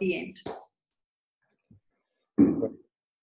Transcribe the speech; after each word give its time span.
the 0.00 0.18
end. 0.18 0.40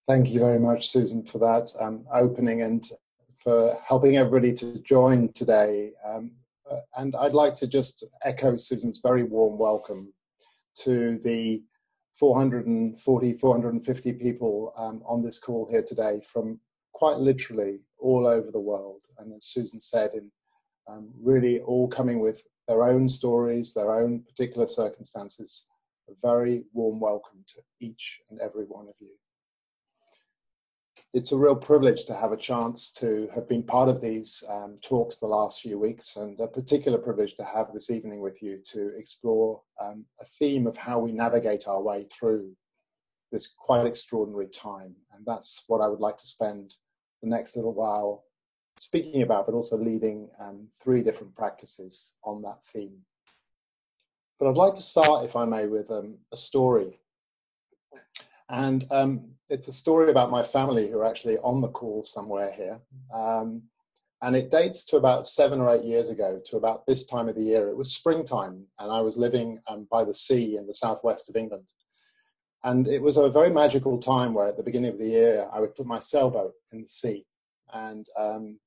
Thank 0.07 0.29
you 0.29 0.39
very 0.39 0.59
much, 0.59 0.87
Susan, 0.89 1.23
for 1.23 1.39
that 1.39 1.69
um, 1.81 2.05
opening 2.13 2.61
and 2.61 2.87
for 3.35 3.77
helping 3.85 4.15
everybody 4.15 4.53
to 4.53 4.81
join 4.83 5.33
today. 5.33 5.91
Um, 6.05 6.31
uh, 6.69 6.79
and 6.97 7.15
I'd 7.15 7.33
like 7.33 7.55
to 7.55 7.67
just 7.67 8.05
echo 8.23 8.55
Susan's 8.55 8.99
very 9.03 9.23
warm 9.23 9.57
welcome 9.57 10.13
to 10.79 11.17
the 11.19 11.61
440, 12.13 13.33
450 13.33 14.13
people 14.13 14.73
um, 14.77 15.01
on 15.05 15.21
this 15.21 15.39
call 15.39 15.67
here 15.69 15.83
today 15.83 16.21
from 16.21 16.59
quite 16.93 17.17
literally 17.17 17.81
all 17.99 18.25
over 18.25 18.51
the 18.51 18.59
world. 18.59 19.05
And 19.19 19.33
as 19.33 19.45
Susan 19.45 19.79
said, 19.79 20.11
in 20.13 20.31
um, 20.87 21.11
really 21.21 21.59
all 21.61 21.87
coming 21.87 22.19
with 22.19 22.45
their 22.67 22.83
own 22.83 23.07
stories, 23.07 23.73
their 23.73 23.91
own 23.91 24.21
particular 24.21 24.65
circumstances. 24.65 25.67
A 26.09 26.13
very 26.21 26.63
warm 26.73 26.99
welcome 26.99 27.43
to 27.47 27.61
each 27.79 28.21
and 28.29 28.39
every 28.39 28.65
one 28.65 28.87
of 28.87 28.95
you 28.99 29.15
it's 31.13 31.31
a 31.31 31.37
real 31.37 31.55
privilege 31.55 32.05
to 32.05 32.13
have 32.13 32.31
a 32.31 32.37
chance 32.37 32.91
to 32.91 33.27
have 33.33 33.47
been 33.47 33.63
part 33.63 33.89
of 33.89 34.01
these 34.01 34.43
um, 34.49 34.77
talks 34.83 35.17
the 35.17 35.25
last 35.25 35.61
few 35.61 35.79
weeks, 35.79 36.17
and 36.17 36.39
a 36.39 36.47
particular 36.47 36.97
privilege 36.97 37.35
to 37.35 37.43
have 37.43 37.71
this 37.73 37.89
evening 37.89 38.19
with 38.19 38.41
you 38.43 38.59
to 38.65 38.95
explore 38.97 39.61
um, 39.81 40.05
a 40.21 40.25
theme 40.25 40.67
of 40.67 40.75
how 40.75 40.99
we 40.99 41.11
navigate 41.11 41.67
our 41.67 41.81
way 41.81 42.05
through 42.05 42.51
this 43.31 43.47
quite 43.47 43.85
extraordinary 43.85 44.47
time. 44.47 44.95
And 45.13 45.25
that's 45.25 45.63
what 45.67 45.81
I 45.81 45.87
would 45.87 46.01
like 46.01 46.17
to 46.17 46.25
spend 46.25 46.75
the 47.23 47.29
next 47.29 47.55
little 47.55 47.73
while 47.73 48.23
speaking 48.77 49.21
about, 49.21 49.45
but 49.45 49.55
also 49.55 49.77
leading 49.77 50.29
um, 50.39 50.67
three 50.83 51.01
different 51.01 51.35
practices 51.35 52.13
on 52.23 52.41
that 52.43 52.63
theme. 52.65 52.97
But 54.39 54.49
I'd 54.49 54.55
like 54.55 54.75
to 54.75 54.81
start, 54.81 55.25
if 55.25 55.35
I 55.35 55.45
may, 55.45 55.65
with 55.65 55.89
um, 55.91 56.17
a 56.31 56.37
story. 56.37 56.99
And 58.49 58.85
um, 58.91 59.31
it's 59.49 59.67
a 59.67 59.73
story 59.73 60.11
about 60.11 60.31
my 60.31 60.43
family 60.43 60.89
who 60.89 60.99
are 60.99 61.05
actually 61.05 61.37
on 61.39 61.61
the 61.61 61.69
call 61.69 62.03
somewhere 62.03 62.51
here. 62.51 62.79
Um, 63.13 63.63
and 64.21 64.35
it 64.35 64.49
dates 64.49 64.85
to 64.85 64.97
about 64.97 65.27
seven 65.27 65.59
or 65.59 65.75
eight 65.75 65.85
years 65.85 66.09
ago, 66.09 66.41
to 66.45 66.57
about 66.57 66.85
this 66.85 67.05
time 67.05 67.29
of 67.29 67.35
the 67.35 67.43
year. 67.43 67.67
It 67.67 67.77
was 67.77 67.95
springtime, 67.95 68.65
and 68.79 68.91
I 68.91 69.01
was 69.01 69.17
living 69.17 69.59
um, 69.67 69.87
by 69.91 70.03
the 70.03 70.13
sea 70.13 70.57
in 70.57 70.65
the 70.65 70.73
southwest 70.73 71.29
of 71.29 71.35
England. 71.35 71.65
And 72.63 72.87
it 72.87 73.01
was 73.01 73.17
a 73.17 73.29
very 73.29 73.51
magical 73.51 73.99
time 73.99 74.33
where, 74.33 74.47
at 74.47 74.57
the 74.57 74.63
beginning 74.63 74.91
of 74.91 74.97
the 74.97 75.07
year, 75.07 75.47
I 75.53 75.59
would 75.59 75.75
put 75.75 75.85
my 75.85 75.99
sailboat 75.99 76.53
in 76.71 76.81
the 76.81 76.87
sea 76.87 77.25
and 77.73 78.07
um, 78.17 78.59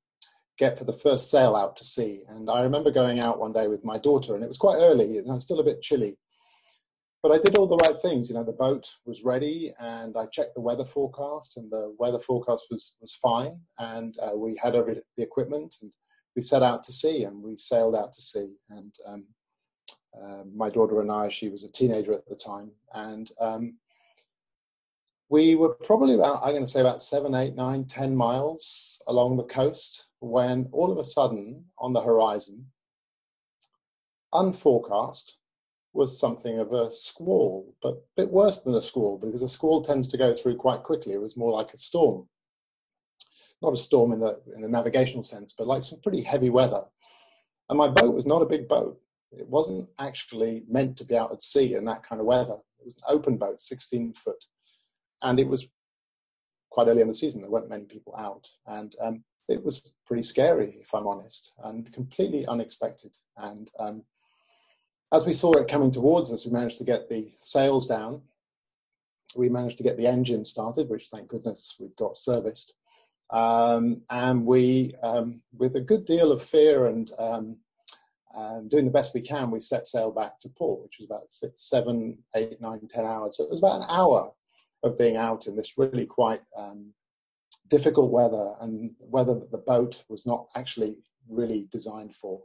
get 0.60 0.78
for 0.78 0.84
the 0.84 0.92
first 0.92 1.30
sail 1.30 1.56
out 1.56 1.74
to 1.76 1.84
sea. 1.84 2.22
And 2.28 2.48
I 2.48 2.60
remember 2.62 2.92
going 2.92 3.18
out 3.18 3.40
one 3.40 3.52
day 3.52 3.66
with 3.66 3.84
my 3.84 3.98
daughter, 3.98 4.36
and 4.36 4.44
it 4.44 4.48
was 4.48 4.58
quite 4.58 4.76
early, 4.76 5.18
and 5.18 5.26
it 5.26 5.32
was 5.32 5.42
still 5.42 5.58
a 5.58 5.64
bit 5.64 5.82
chilly 5.82 6.16
but 7.22 7.32
I 7.32 7.38
did 7.38 7.56
all 7.56 7.66
the 7.66 7.76
right 7.76 8.00
things. 8.00 8.28
You 8.28 8.34
know, 8.34 8.44
the 8.44 8.52
boat 8.52 8.88
was 9.04 9.24
ready, 9.24 9.72
and 9.78 10.16
I 10.16 10.26
checked 10.26 10.54
the 10.54 10.60
weather 10.60 10.84
forecast, 10.84 11.56
and 11.56 11.70
the 11.70 11.94
weather 11.98 12.18
forecast 12.18 12.66
was 12.70 12.96
was 13.00 13.14
fine, 13.14 13.60
and 13.78 14.16
uh, 14.20 14.36
we 14.36 14.56
had 14.56 14.74
every 14.74 15.00
the 15.16 15.22
equipment, 15.22 15.76
and 15.82 15.92
we 16.34 16.42
set 16.42 16.62
out 16.62 16.82
to 16.84 16.92
sea, 16.92 17.24
and 17.24 17.42
we 17.42 17.56
sailed 17.56 17.94
out 17.94 18.12
to 18.12 18.20
sea, 18.22 18.56
and 18.70 18.94
um, 19.06 19.26
uh, 20.14 20.44
my 20.54 20.70
daughter 20.70 21.00
and 21.00 21.10
I, 21.10 21.28
she 21.28 21.48
was 21.48 21.64
a 21.64 21.72
teenager 21.72 22.14
at 22.14 22.26
the 22.26 22.36
time, 22.36 22.70
and 22.94 23.30
um, 23.40 23.74
we 25.28 25.54
were 25.54 25.74
probably 25.74 26.14
about, 26.14 26.40
I'm 26.42 26.52
going 26.52 26.64
to 26.64 26.70
say 26.70 26.80
about 26.80 27.02
seven, 27.02 27.34
eight, 27.34 27.54
nine, 27.54 27.84
ten 27.84 28.16
miles 28.16 29.00
along 29.06 29.36
the 29.36 29.44
coast 29.44 30.09
when 30.20 30.68
all 30.72 30.92
of 30.92 30.98
a 30.98 31.04
sudden 31.04 31.64
on 31.78 31.92
the 31.92 32.00
horizon, 32.00 32.66
unforecast, 34.32 35.32
was 35.92 36.20
something 36.20 36.58
of 36.58 36.72
a 36.72 36.90
squall, 36.90 37.74
but 37.82 37.94
a 37.94 38.00
bit 38.16 38.30
worse 38.30 38.60
than 38.60 38.74
a 38.76 38.82
squall 38.82 39.18
because 39.18 39.42
a 39.42 39.48
squall 39.48 39.82
tends 39.82 40.06
to 40.08 40.18
go 40.18 40.32
through 40.32 40.56
quite 40.56 40.84
quickly. 40.84 41.14
It 41.14 41.20
was 41.20 41.36
more 41.36 41.50
like 41.50 41.74
a 41.74 41.78
storm. 41.78 42.28
Not 43.60 43.72
a 43.72 43.76
storm 43.76 44.12
in 44.12 44.20
the, 44.20 44.40
in 44.54 44.62
the 44.62 44.68
navigational 44.68 45.24
sense, 45.24 45.52
but 45.56 45.66
like 45.66 45.82
some 45.82 46.00
pretty 46.00 46.22
heavy 46.22 46.48
weather. 46.48 46.82
And 47.68 47.76
my 47.76 47.88
boat 47.88 48.14
was 48.14 48.26
not 48.26 48.42
a 48.42 48.46
big 48.46 48.68
boat. 48.68 49.00
It 49.32 49.48
wasn't 49.48 49.88
actually 49.98 50.62
meant 50.68 50.96
to 50.98 51.04
be 51.04 51.16
out 51.16 51.32
at 51.32 51.42
sea 51.42 51.74
in 51.74 51.84
that 51.86 52.02
kind 52.02 52.20
of 52.20 52.26
weather. 52.26 52.56
It 52.78 52.84
was 52.84 52.96
an 52.96 53.02
open 53.08 53.36
boat, 53.36 53.60
16 53.60 54.14
foot. 54.14 54.44
And 55.22 55.38
it 55.38 55.46
was 55.46 55.68
quite 56.70 56.88
early 56.88 57.02
in 57.02 57.08
the 57.08 57.14
season. 57.14 57.42
There 57.42 57.50
weren't 57.50 57.68
many 57.68 57.84
people 57.84 58.14
out. 58.16 58.48
And 58.66 58.94
um, 59.00 59.24
it 59.48 59.64
was 59.64 59.94
pretty 60.06 60.22
scary, 60.22 60.78
if 60.80 60.94
I'm 60.94 61.06
honest, 61.06 61.54
and 61.64 61.92
completely 61.92 62.46
unexpected. 62.46 63.16
And 63.36 63.70
um, 63.78 64.04
as 65.12 65.26
we 65.26 65.32
saw 65.32 65.52
it 65.54 65.68
coming 65.68 65.90
towards 65.90 66.32
us, 66.32 66.46
we 66.46 66.52
managed 66.52 66.78
to 66.78 66.84
get 66.84 67.08
the 67.08 67.32
sails 67.36 67.86
down. 67.86 68.22
We 69.34 69.48
managed 69.48 69.78
to 69.78 69.82
get 69.82 69.96
the 69.96 70.06
engine 70.06 70.44
started, 70.44 70.88
which 70.88 71.08
thank 71.08 71.28
goodness 71.28 71.76
we've 71.80 71.96
got 71.96 72.16
serviced. 72.16 72.74
Um, 73.30 74.02
and 74.10 74.44
we, 74.44 74.94
um, 75.02 75.40
with 75.56 75.76
a 75.76 75.80
good 75.80 76.04
deal 76.04 76.32
of 76.32 76.42
fear 76.42 76.86
and 76.86 77.10
um, 77.18 77.56
um 78.32 78.68
doing 78.68 78.84
the 78.84 78.92
best 78.92 79.14
we 79.14 79.20
can, 79.20 79.50
we 79.50 79.58
set 79.58 79.86
sail 79.86 80.12
back 80.12 80.40
to 80.40 80.48
port, 80.48 80.82
which 80.82 80.98
was 80.98 81.06
about 81.06 81.30
six, 81.30 81.68
seven, 81.68 82.18
eight, 82.36 82.60
nine, 82.60 82.86
ten 82.88 83.04
hours. 83.04 83.36
So 83.36 83.44
it 83.44 83.50
was 83.50 83.60
about 83.60 83.82
an 83.82 83.88
hour 83.90 84.32
of 84.82 84.98
being 84.98 85.16
out 85.16 85.46
in 85.46 85.56
this 85.56 85.76
really 85.76 86.06
quite 86.06 86.42
um, 86.56 86.92
difficult 87.70 88.10
weather 88.10 88.54
and 88.60 88.94
weather 88.98 89.34
that 89.34 89.50
the 89.50 89.58
boat 89.58 90.04
was 90.08 90.26
not 90.26 90.46
actually 90.56 90.96
really 91.28 91.68
designed 91.70 92.14
for. 92.14 92.42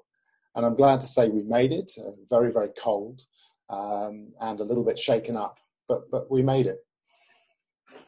And 0.55 0.65
I'm 0.65 0.75
glad 0.75 1.01
to 1.01 1.07
say 1.07 1.27
we 1.27 1.43
made 1.43 1.73
it, 1.73 1.91
uh, 1.99 2.11
very, 2.29 2.51
very 2.51 2.69
cold 2.77 3.21
um, 3.69 4.31
and 4.39 4.59
a 4.59 4.63
little 4.63 4.85
bit 4.85 4.97
shaken 4.97 5.35
up, 5.35 5.57
but, 5.89 6.09
but 6.09 6.31
we 6.31 6.41
made 6.41 6.67
it. 6.67 6.79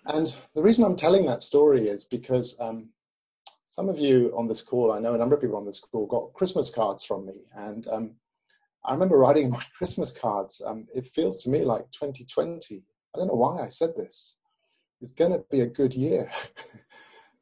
And 0.05 0.33
the 0.55 0.61
reason 0.61 0.85
I'm 0.85 0.95
telling 0.95 1.25
that 1.25 1.41
story 1.41 1.89
is 1.89 2.05
because 2.05 2.57
um, 2.61 2.89
some 3.65 3.89
of 3.89 3.99
you 3.99 4.33
on 4.37 4.47
this 4.47 4.61
call, 4.61 4.93
I 4.93 4.99
know 4.99 5.13
a 5.13 5.17
number 5.17 5.35
of 5.35 5.41
people 5.41 5.57
on 5.57 5.65
this 5.65 5.79
call, 5.79 6.05
got 6.05 6.33
Christmas 6.33 6.69
cards 6.69 7.03
from 7.03 7.25
me. 7.25 7.43
And 7.53 7.87
um, 7.89 8.15
I 8.85 8.93
remember 8.93 9.17
writing 9.17 9.49
my 9.49 9.63
Christmas 9.77 10.11
cards. 10.11 10.61
Um, 10.65 10.87
it 10.95 11.07
feels 11.07 11.43
to 11.43 11.49
me 11.49 11.65
like 11.65 11.91
2020. 11.91 12.85
I 13.13 13.17
don't 13.17 13.27
know 13.27 13.33
why 13.33 13.61
I 13.63 13.69
said 13.69 13.95
this. 13.97 14.37
It's 15.01 15.11
going 15.11 15.31
to 15.31 15.43
be 15.51 15.61
a 15.61 15.67
good 15.67 15.93
year. 15.93 16.31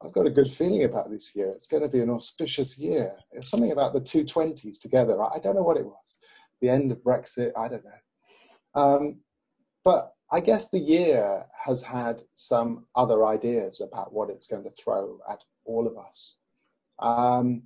I've 0.04 0.12
got 0.12 0.28
a 0.28 0.32
good 0.32 0.50
feeling 0.50 0.84
about 0.84 1.10
this 1.10 1.36
year. 1.36 1.52
It's 1.52 1.68
going 1.68 1.84
to 1.84 1.90
be 1.90 2.02
an 2.02 2.10
auspicious 2.10 2.78
year. 2.78 3.14
It's 3.32 3.50
something 3.50 3.72
about 3.72 3.94
the 3.94 4.02
two 4.02 4.26
twenties 4.26 4.78
together. 4.78 5.22
I 5.22 5.40
don't 5.40 5.56
know 5.56 5.64
what 5.64 5.78
it 5.78 5.86
was. 5.86 6.16
The 6.62 6.70
end 6.70 6.92
of 6.92 7.00
Brexit. 7.00 7.52
I 7.58 7.68
don't 7.68 7.84
know. 7.86 8.82
Um, 8.82 9.20
but 9.84 10.14
I 10.32 10.40
guess 10.40 10.70
the 10.70 10.80
year 10.80 11.46
has 11.64 11.84
had 11.84 12.22
some 12.34 12.86
other 12.96 13.26
ideas 13.26 13.82
about 13.82 14.12
what 14.12 14.30
it's 14.30 14.48
going 14.48 14.64
to 14.64 14.72
throw 14.72 15.20
at 15.30 15.44
all 15.66 15.88
of 15.88 15.98
us. 15.98 16.38
Um, 17.00 17.64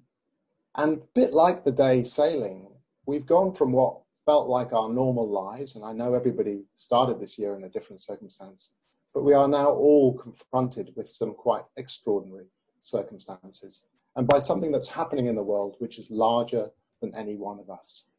and 0.76 0.98
a 0.98 1.02
bit 1.16 1.34
like 1.34 1.64
the 1.64 1.72
day 1.72 2.04
sailing, 2.04 2.68
we've 3.06 3.26
gone 3.26 3.54
from 3.54 3.72
what 3.72 4.02
felt 4.26 4.50
like 4.50 4.74
our 4.74 4.90
normal 4.90 5.28
lives, 5.28 5.76
and 5.76 5.86
I 5.86 5.94
know 5.94 6.14
everybody 6.14 6.64
started 6.76 7.20
this 7.20 7.40
year 7.40 7.56
in 7.56 7.64
a 7.64 7.70
different 7.70 8.02
circumstance, 8.02 8.74
but 9.14 9.24
we 9.24 9.34
are 9.34 9.48
now 9.48 9.70
all 9.70 10.14
confronted 10.14 10.94
with 10.96 11.10
some 11.10 11.34
quite 11.34 11.64
extraordinary 11.78 12.46
circumstances 12.80 13.88
and 14.16 14.28
by 14.28 14.40
something 14.40 14.72
that's 14.72 14.90
happening 14.90 15.28
in 15.28 15.36
the 15.36 15.44
world 15.44 15.76
which 15.80 16.00
is 16.00 16.10
larger 16.12 16.70
than 17.02 17.16
any 17.16 17.36
one 17.36 17.60
of 17.60 17.70
us. 17.70 18.12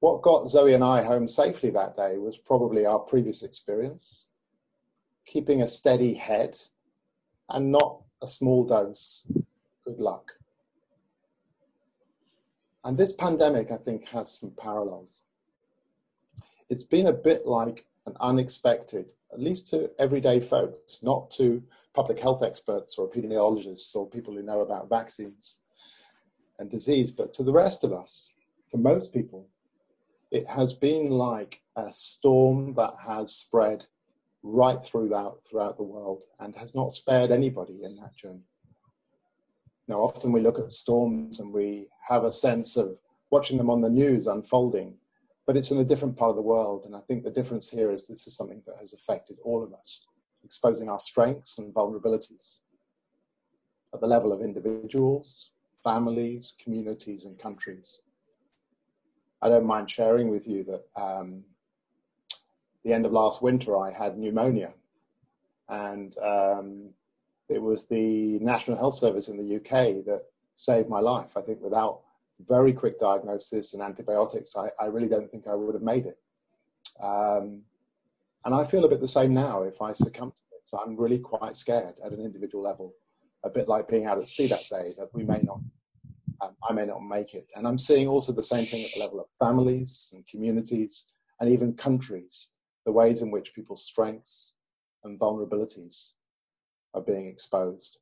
What 0.00 0.22
got 0.22 0.48
Zoe 0.48 0.74
and 0.74 0.82
I 0.82 1.04
home 1.04 1.28
safely 1.28 1.70
that 1.70 1.94
day 1.94 2.18
was 2.18 2.36
probably 2.36 2.84
our 2.86 2.98
previous 2.98 3.44
experience, 3.44 4.28
keeping 5.26 5.62
a 5.62 5.66
steady 5.66 6.12
head 6.12 6.58
and 7.48 7.70
not 7.70 8.02
a 8.20 8.26
small 8.26 8.64
dose. 8.64 9.30
Good 9.84 10.00
luck. 10.00 10.32
And 12.84 12.98
this 12.98 13.12
pandemic, 13.12 13.70
I 13.70 13.76
think, 13.76 14.06
has 14.06 14.32
some 14.32 14.50
parallels. 14.50 15.22
It's 16.68 16.84
been 16.84 17.06
a 17.06 17.12
bit 17.12 17.46
like 17.46 17.86
an 18.06 18.16
unexpected 18.18 19.06
at 19.32 19.40
least 19.40 19.68
to 19.68 19.90
everyday 19.98 20.40
folks, 20.40 21.02
not 21.02 21.30
to 21.30 21.62
public 21.94 22.18
health 22.18 22.42
experts 22.42 22.98
or 22.98 23.10
epidemiologists 23.10 23.94
or 23.96 24.08
people 24.08 24.34
who 24.34 24.42
know 24.42 24.60
about 24.60 24.88
vaccines 24.88 25.60
and 26.58 26.70
disease, 26.70 27.10
but 27.10 27.32
to 27.34 27.42
the 27.42 27.52
rest 27.52 27.84
of 27.84 27.92
us, 27.92 28.34
for 28.68 28.76
most 28.78 29.12
people, 29.12 29.48
it 30.30 30.46
has 30.46 30.74
been 30.74 31.10
like 31.10 31.60
a 31.76 31.92
storm 31.92 32.74
that 32.74 32.94
has 33.04 33.34
spread 33.34 33.84
right 34.42 34.84
throughout, 34.84 35.44
throughout 35.44 35.76
the 35.76 35.82
world 35.82 36.22
and 36.40 36.54
has 36.56 36.74
not 36.74 36.92
spared 36.92 37.30
anybody 37.30 37.84
in 37.84 37.96
that 37.96 38.16
journey. 38.16 38.44
Now, 39.88 40.00
often 40.00 40.32
we 40.32 40.40
look 40.40 40.58
at 40.58 40.72
storms 40.72 41.40
and 41.40 41.52
we 41.52 41.88
have 42.06 42.24
a 42.24 42.32
sense 42.32 42.76
of 42.76 42.98
watching 43.30 43.58
them 43.58 43.70
on 43.70 43.80
the 43.80 43.90
news 43.90 44.26
unfolding 44.26 44.96
but 45.52 45.58
it's 45.58 45.70
in 45.70 45.80
a 45.80 45.84
different 45.84 46.16
part 46.16 46.30
of 46.30 46.36
the 46.36 46.40
world. 46.40 46.86
And 46.86 46.96
I 46.96 47.00
think 47.00 47.24
the 47.24 47.30
difference 47.30 47.68
here 47.68 47.92
is 47.92 48.06
this 48.06 48.26
is 48.26 48.34
something 48.34 48.62
that 48.64 48.76
has 48.80 48.94
affected 48.94 49.36
all 49.44 49.62
of 49.62 49.74
us, 49.74 50.06
exposing 50.44 50.88
our 50.88 50.98
strengths 50.98 51.58
and 51.58 51.74
vulnerabilities 51.74 52.60
at 53.92 54.00
the 54.00 54.06
level 54.06 54.32
of 54.32 54.40
individuals, 54.40 55.50
families, 55.84 56.54
communities, 56.58 57.26
and 57.26 57.38
countries. 57.38 58.00
I 59.42 59.50
don't 59.50 59.66
mind 59.66 59.90
sharing 59.90 60.30
with 60.30 60.48
you 60.48 60.64
that 60.64 60.84
um, 60.96 61.44
the 62.82 62.94
end 62.94 63.04
of 63.04 63.12
last 63.12 63.42
winter, 63.42 63.76
I 63.76 63.92
had 63.92 64.16
pneumonia, 64.16 64.72
and 65.68 66.16
um, 66.16 66.94
it 67.50 67.60
was 67.60 67.84
the 67.84 68.38
National 68.38 68.78
Health 68.78 68.94
Service 68.94 69.28
in 69.28 69.36
the 69.36 69.56
UK 69.56 70.02
that 70.06 70.22
saved 70.54 70.88
my 70.88 71.00
life. 71.00 71.36
I 71.36 71.42
think 71.42 71.60
without 71.60 72.00
very 72.46 72.72
quick 72.72 72.98
diagnosis 72.98 73.74
and 73.74 73.82
antibiotics, 73.82 74.56
I, 74.56 74.70
I 74.80 74.86
really 74.86 75.08
don't 75.08 75.30
think 75.30 75.46
I 75.46 75.54
would 75.54 75.74
have 75.74 75.82
made 75.82 76.06
it. 76.06 76.18
Um, 77.02 77.62
and 78.44 78.54
I 78.54 78.64
feel 78.64 78.84
a 78.84 78.88
bit 78.88 79.00
the 79.00 79.06
same 79.06 79.32
now 79.32 79.62
if 79.62 79.80
I 79.80 79.92
succumb 79.92 80.32
to 80.32 80.42
this. 80.50 80.74
I'm 80.74 80.96
really 80.96 81.18
quite 81.18 81.56
scared 81.56 81.94
at 82.04 82.12
an 82.12 82.20
individual 82.20 82.62
level, 82.62 82.94
a 83.44 83.50
bit 83.50 83.68
like 83.68 83.88
being 83.88 84.06
out 84.06 84.18
at 84.18 84.28
sea 84.28 84.46
that 84.48 84.68
day 84.68 84.94
that 84.98 85.10
we 85.12 85.24
may 85.24 85.40
not, 85.42 85.60
um, 86.40 86.56
I 86.68 86.72
may 86.72 86.86
not 86.86 87.02
make 87.02 87.34
it. 87.34 87.46
And 87.54 87.66
I'm 87.66 87.78
seeing 87.78 88.08
also 88.08 88.32
the 88.32 88.42
same 88.42 88.66
thing 88.66 88.84
at 88.84 88.92
the 88.94 89.00
level 89.00 89.20
of 89.20 89.26
families 89.38 90.12
and 90.14 90.26
communities 90.26 91.12
and 91.40 91.50
even 91.50 91.74
countries, 91.74 92.50
the 92.84 92.92
ways 92.92 93.22
in 93.22 93.30
which 93.30 93.54
people's 93.54 93.84
strengths 93.84 94.56
and 95.04 95.18
vulnerabilities 95.18 96.12
are 96.94 97.00
being 97.00 97.26
exposed 97.26 97.98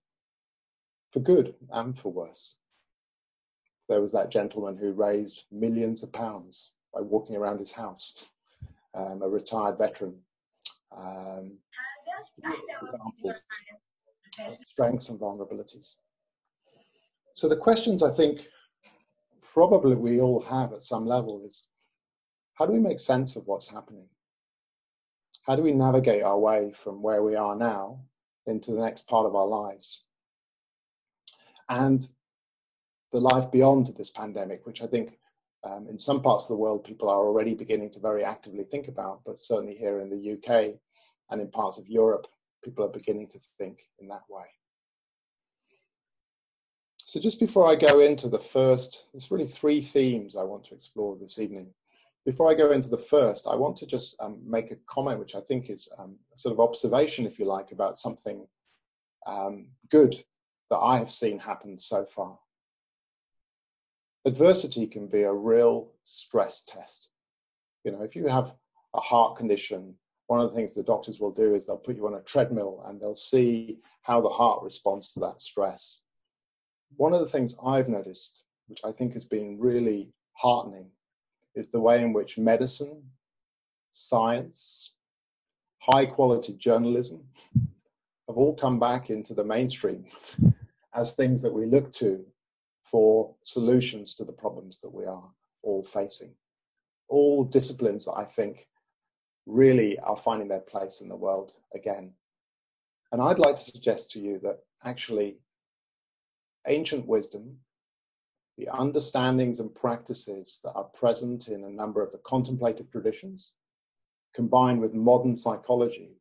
for 1.10 1.20
good 1.20 1.54
and 1.72 1.96
for 1.96 2.12
worse. 2.12 2.56
There 3.90 4.00
was 4.00 4.12
that 4.12 4.30
gentleman 4.30 4.76
who 4.76 4.92
raised 4.92 5.46
millions 5.50 6.04
of 6.04 6.12
pounds 6.12 6.74
by 6.94 7.00
walking 7.00 7.34
around 7.34 7.58
his 7.58 7.72
house, 7.72 8.32
um, 8.94 9.20
a 9.20 9.28
retired 9.28 9.78
veteran. 9.78 10.16
Um, 10.96 11.58
examples 12.38 13.42
of 14.38 14.56
strengths 14.62 15.08
and 15.08 15.18
vulnerabilities. 15.18 15.96
So 17.34 17.48
the 17.48 17.56
questions 17.56 18.04
I 18.04 18.12
think 18.12 18.46
probably 19.42 19.96
we 19.96 20.20
all 20.20 20.40
have 20.42 20.72
at 20.72 20.84
some 20.84 21.04
level 21.04 21.42
is 21.44 21.66
how 22.54 22.66
do 22.66 22.72
we 22.72 22.78
make 22.78 23.00
sense 23.00 23.34
of 23.34 23.48
what's 23.48 23.68
happening? 23.68 24.06
How 25.42 25.56
do 25.56 25.64
we 25.64 25.72
navigate 25.72 26.22
our 26.22 26.38
way 26.38 26.70
from 26.70 27.02
where 27.02 27.24
we 27.24 27.34
are 27.34 27.56
now 27.56 28.04
into 28.46 28.70
the 28.70 28.82
next 28.82 29.08
part 29.08 29.26
of 29.26 29.34
our 29.34 29.48
lives? 29.48 30.04
And 31.68 32.08
the 33.12 33.20
life 33.20 33.50
beyond 33.50 33.88
this 33.96 34.10
pandemic, 34.10 34.66
which 34.66 34.82
I 34.82 34.86
think 34.86 35.18
um, 35.64 35.86
in 35.88 35.98
some 35.98 36.22
parts 36.22 36.44
of 36.44 36.56
the 36.56 36.62
world 36.62 36.84
people 36.84 37.08
are 37.08 37.26
already 37.26 37.54
beginning 37.54 37.90
to 37.90 38.00
very 38.00 38.24
actively 38.24 38.64
think 38.64 38.88
about, 38.88 39.20
but 39.24 39.38
certainly 39.38 39.74
here 39.74 40.00
in 40.00 40.08
the 40.08 40.32
UK 40.32 40.74
and 41.30 41.40
in 41.40 41.50
parts 41.50 41.78
of 41.78 41.88
Europe, 41.88 42.26
people 42.64 42.84
are 42.84 42.88
beginning 42.88 43.28
to 43.28 43.38
think 43.58 43.82
in 43.98 44.08
that 44.08 44.22
way. 44.28 44.46
So 46.98 47.18
just 47.18 47.40
before 47.40 47.66
I 47.66 47.74
go 47.74 48.00
into 48.00 48.28
the 48.28 48.38
first, 48.38 49.08
there's 49.12 49.30
really 49.30 49.46
three 49.46 49.82
themes 49.82 50.36
I 50.36 50.44
want 50.44 50.64
to 50.66 50.74
explore 50.74 51.16
this 51.16 51.40
evening. 51.40 51.74
Before 52.24 52.50
I 52.50 52.54
go 52.54 52.70
into 52.70 52.88
the 52.88 52.98
first, 52.98 53.48
I 53.50 53.56
want 53.56 53.76
to 53.78 53.86
just 53.86 54.14
um, 54.20 54.40
make 54.46 54.70
a 54.70 54.76
comment, 54.86 55.18
which 55.18 55.34
I 55.34 55.40
think 55.40 55.70
is 55.70 55.92
um, 55.98 56.16
a 56.32 56.36
sort 56.36 56.52
of 56.52 56.60
observation, 56.60 57.26
if 57.26 57.38
you 57.38 57.46
like, 57.46 57.72
about 57.72 57.98
something 57.98 58.46
um, 59.26 59.66
good 59.90 60.14
that 60.70 60.78
I 60.78 60.98
have 60.98 61.10
seen 61.10 61.38
happen 61.38 61.76
so 61.76 62.04
far. 62.04 62.38
Adversity 64.26 64.86
can 64.86 65.06
be 65.06 65.22
a 65.22 65.32
real 65.32 65.92
stress 66.04 66.62
test. 66.64 67.08
You 67.84 67.92
know, 67.92 68.02
if 68.02 68.14
you 68.14 68.26
have 68.26 68.54
a 68.94 69.00
heart 69.00 69.36
condition, 69.36 69.94
one 70.26 70.40
of 70.40 70.50
the 70.50 70.54
things 70.54 70.74
the 70.74 70.82
doctors 70.82 71.18
will 71.18 71.32
do 71.32 71.54
is 71.54 71.66
they'll 71.66 71.78
put 71.78 71.96
you 71.96 72.06
on 72.06 72.14
a 72.14 72.22
treadmill 72.22 72.82
and 72.86 73.00
they'll 73.00 73.14
see 73.14 73.78
how 74.02 74.20
the 74.20 74.28
heart 74.28 74.62
responds 74.62 75.14
to 75.14 75.20
that 75.20 75.40
stress. 75.40 76.02
One 76.96 77.14
of 77.14 77.20
the 77.20 77.26
things 77.26 77.58
I've 77.64 77.88
noticed, 77.88 78.44
which 78.66 78.80
I 78.84 78.92
think 78.92 79.14
has 79.14 79.24
been 79.24 79.58
really 79.58 80.12
heartening, 80.32 80.90
is 81.54 81.68
the 81.68 81.80
way 81.80 82.02
in 82.02 82.12
which 82.12 82.38
medicine, 82.38 83.02
science, 83.92 84.92
high 85.78 86.06
quality 86.06 86.52
journalism 86.52 87.24
have 88.28 88.36
all 88.36 88.54
come 88.54 88.78
back 88.78 89.10
into 89.10 89.34
the 89.34 89.44
mainstream 89.44 90.04
as 90.94 91.14
things 91.14 91.42
that 91.42 91.52
we 91.52 91.66
look 91.66 91.90
to 91.92 92.24
for 92.90 93.34
solutions 93.40 94.14
to 94.14 94.24
the 94.24 94.32
problems 94.32 94.80
that 94.80 94.92
we 94.92 95.04
are 95.04 95.30
all 95.62 95.82
facing. 95.82 96.34
All 97.08 97.44
disciplines 97.44 98.04
that 98.04 98.14
I 98.16 98.24
think 98.24 98.68
really 99.46 99.98
are 99.98 100.16
finding 100.16 100.48
their 100.48 100.60
place 100.60 101.00
in 101.00 101.08
the 101.08 101.16
world 101.16 101.52
again. 101.74 102.12
And 103.12 103.20
I'd 103.20 103.38
like 103.38 103.56
to 103.56 103.62
suggest 103.62 104.12
to 104.12 104.20
you 104.20 104.38
that 104.40 104.60
actually 104.84 105.38
ancient 106.66 107.06
wisdom 107.06 107.58
the 108.60 108.68
understandings 108.68 109.58
and 109.58 109.74
practices 109.74 110.60
that 110.62 110.72
are 110.72 110.84
present 110.84 111.48
in 111.48 111.64
a 111.64 111.70
number 111.70 112.02
of 112.02 112.12
the 112.12 112.18
contemplative 112.18 112.90
traditions, 112.90 113.54
combined 114.34 114.78
with 114.78 114.92
modern 114.92 115.34
psychology, 115.34 116.18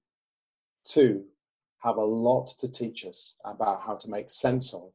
too, 0.86 1.26
have 1.80 1.98
a 1.98 2.02
lot 2.02 2.48
to 2.60 2.72
teach 2.72 3.06
us 3.06 3.38
about 3.44 3.82
how 3.86 3.96
to 3.96 4.10
make 4.10 4.30
sense 4.30 4.74
of 4.74 4.94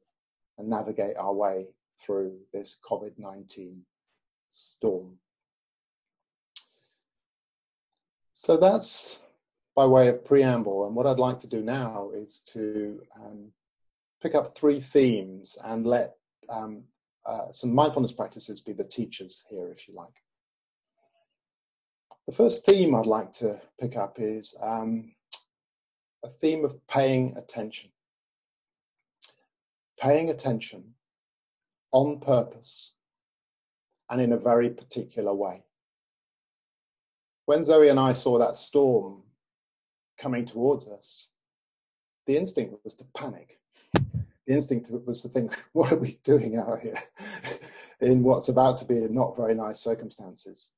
and 0.59 0.69
navigate 0.69 1.17
our 1.17 1.33
way 1.33 1.69
through 1.99 2.39
this 2.53 2.79
COVID 2.85 3.19
19 3.19 3.85
storm. 4.49 5.19
So 8.33 8.57
that's 8.57 9.25
by 9.75 9.87
way 9.87 10.09
of 10.09 10.25
preamble. 10.25 10.87
And 10.87 10.95
what 10.95 11.07
I'd 11.07 11.19
like 11.19 11.41
to 11.41 11.49
do 11.49 11.63
now 11.63 12.11
is 12.15 12.41
to 12.53 13.01
um, 13.17 13.53
pick 14.23 14.35
up 14.35 14.49
three 14.57 14.81
themes 14.81 15.59
and 15.65 15.87
let 15.87 16.17
um, 16.49 16.85
uh, 17.27 17.51
some 17.53 17.75
mindfulness 17.75 18.13
practices 18.13 18.61
be 18.61 18.73
the 18.73 18.85
teachers 18.85 19.45
here, 19.51 19.71
if 19.71 19.89
you 19.89 19.95
like. 19.95 20.15
The 22.27 22.35
first 22.35 22.65
theme 22.65 22.95
I'd 22.95 23.07
like 23.07 23.33
to 23.35 23.61
pick 23.81 23.97
up 23.97 24.19
is 24.19 24.57
um, 24.61 25.13
a 26.23 26.29
theme 26.29 26.65
of 26.65 26.87
paying 26.87 27.37
attention. 27.37 27.91
Paying 30.05 30.31
attention 30.31 30.95
on 31.91 32.21
purpose 32.21 32.95
and 34.11 34.21
in 34.21 34.33
a 34.33 34.39
very 34.39 34.71
particular 34.71 35.35
way. 35.35 35.65
When 37.47 37.63
Zoe 37.63 37.89
and 37.89 37.99
I 37.99 38.13
saw 38.13 38.39
that 38.39 38.57
storm 38.57 39.23
coming 40.19 40.45
towards 40.45 40.89
us, 40.89 41.31
the 42.27 42.37
instinct 42.37 42.75
was 42.85 42.95
to 42.95 43.05
panic 43.15 43.59
the 44.47 44.53
instinct 44.53 44.91
was 45.07 45.23
to 45.23 45.29
think, 45.29 45.63
what 45.73 45.93
are 45.93 45.99
we 45.99 46.19
doing 46.23 46.57
out 46.57 46.81
here 46.81 46.99
in 48.01 48.23
what's 48.23 48.49
about 48.49 48.79
to 48.79 48.85
be 48.85 49.01
not 49.09 49.37
very 49.37 49.55
nice 49.55 49.81
circumstances? 49.81 50.75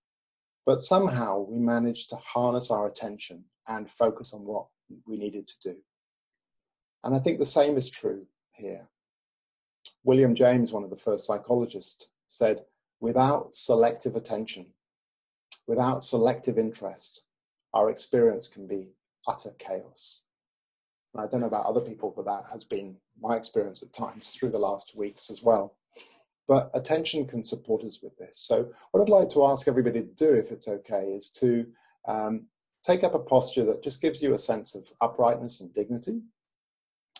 But 0.64 0.81
somehow 0.81 1.40
we 1.40 1.58
managed 1.58 2.11
to 2.11 2.17
harness 2.17 2.70
our 2.70 2.87
attention 2.87 3.44
and 3.69 3.90
focus 3.90 4.32
on 4.34 4.44
what 4.44 4.66
we 5.06 5.16
needed 5.16 5.49
to 5.49 5.73
do. 5.73 5.76
And 7.04 7.14
I 7.14 7.18
think 7.18 7.38
the 7.38 7.45
same 7.45 7.76
is 7.76 7.90
true 7.90 8.26
here. 8.52 8.88
William 10.06 10.36
James, 10.36 10.72
one 10.72 10.84
of 10.84 10.90
the 10.90 10.94
first 10.94 11.25
psychologists, 11.25 12.10
said, 12.28 12.64
without 13.00 13.52
selective 13.52 14.14
attention, 14.14 14.72
without 15.66 16.00
selective 16.00 16.58
interest, 16.58 17.25
our 17.75 17.90
experience 17.90 18.46
can 18.46 18.68
be 18.68 18.92
utter 19.26 19.50
chaos. 19.58 20.22
And 21.12 21.25
I 21.25 21.26
don't 21.26 21.40
know 21.40 21.48
about 21.48 21.66
other 21.66 21.80
people, 21.80 22.14
but 22.14 22.25
that 22.26 22.44
has 22.52 22.62
been 22.62 22.96
my 23.20 23.34
experience 23.34 23.82
at 23.82 23.92
times 23.92 24.30
through 24.34 24.50
the 24.50 24.60
last 24.60 24.96
weeks 24.96 25.28
as 25.28 25.42
well. 25.42 25.76
But 26.46 26.70
attention 26.72 27.26
can 27.26 27.42
support 27.42 27.82
us 27.82 28.00
with 28.00 28.16
this. 28.16 28.38
So, 28.38 28.70
what 28.92 29.00
I'd 29.00 29.08
like 29.08 29.30
to 29.30 29.44
ask 29.46 29.66
everybody 29.66 30.02
to 30.02 30.14
do, 30.14 30.34
if 30.34 30.52
it's 30.52 30.68
okay, 30.68 31.06
is 31.06 31.30
to 31.40 31.66
um, 32.06 32.46
take 32.84 33.02
up 33.02 33.16
a 33.16 33.18
posture 33.18 33.64
that 33.64 33.82
just 33.82 34.00
gives 34.00 34.22
you 34.22 34.34
a 34.34 34.38
sense 34.38 34.76
of 34.76 34.88
uprightness 35.00 35.60
and 35.62 35.72
dignity, 35.72 36.22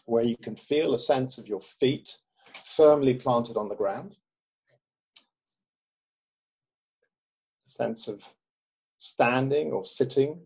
where 0.05 0.23
you 0.23 0.37
can 0.37 0.55
feel 0.55 0.95
a 0.95 0.99
sense 0.99 1.39
of 1.39 1.49
your 1.49 1.61
feet 1.61 2.17
firmly 2.65 3.15
planted 3.15 3.57
on 3.57 3.69
the 3.69 3.75
ground, 3.75 4.17
a 7.65 7.69
sense 7.69 8.09
of 8.09 8.25
standing 8.99 9.73
or 9.73 9.85
sitting 9.85 10.41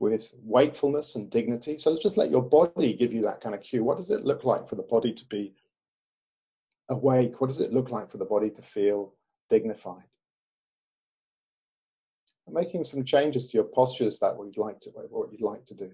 with 0.00 0.34
wakefulness 0.42 1.14
and 1.14 1.30
dignity. 1.30 1.76
So 1.76 1.96
just 1.96 2.16
let 2.16 2.30
your 2.30 2.42
body 2.42 2.94
give 2.94 3.12
you 3.12 3.22
that 3.22 3.40
kind 3.40 3.54
of 3.54 3.62
cue. 3.62 3.84
What 3.84 3.96
does 3.96 4.10
it 4.10 4.24
look 4.24 4.44
like 4.44 4.68
for 4.68 4.74
the 4.74 4.82
body 4.82 5.12
to 5.12 5.24
be 5.26 5.54
awake? 6.90 7.40
What 7.40 7.46
does 7.46 7.60
it 7.60 7.72
look 7.72 7.90
like 7.90 8.10
for 8.10 8.18
the 8.18 8.24
body 8.24 8.50
to 8.50 8.62
feel 8.62 9.14
dignified? 9.48 10.04
And 12.46 12.54
making 12.54 12.84
some 12.84 13.04
changes 13.04 13.50
to 13.50 13.56
your 13.56 13.64
posture 13.64 14.10
that 14.10 14.36
what 14.36 14.46
you'd 14.46 14.58
like 14.58 14.80
to 14.80 14.90
what 14.90 15.32
you'd 15.32 15.40
like 15.40 15.64
to 15.66 15.74
do. 15.74 15.90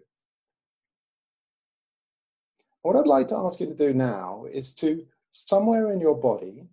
What 2.82 2.96
I'd 2.96 3.06
like 3.06 3.28
to 3.28 3.36
ask 3.36 3.60
you 3.60 3.66
to 3.66 3.74
do 3.74 3.92
now 3.92 4.46
is 4.50 4.74
to 4.76 5.04
somewhere 5.28 5.92
in 5.92 6.00
your 6.00 6.16
body 6.16 6.66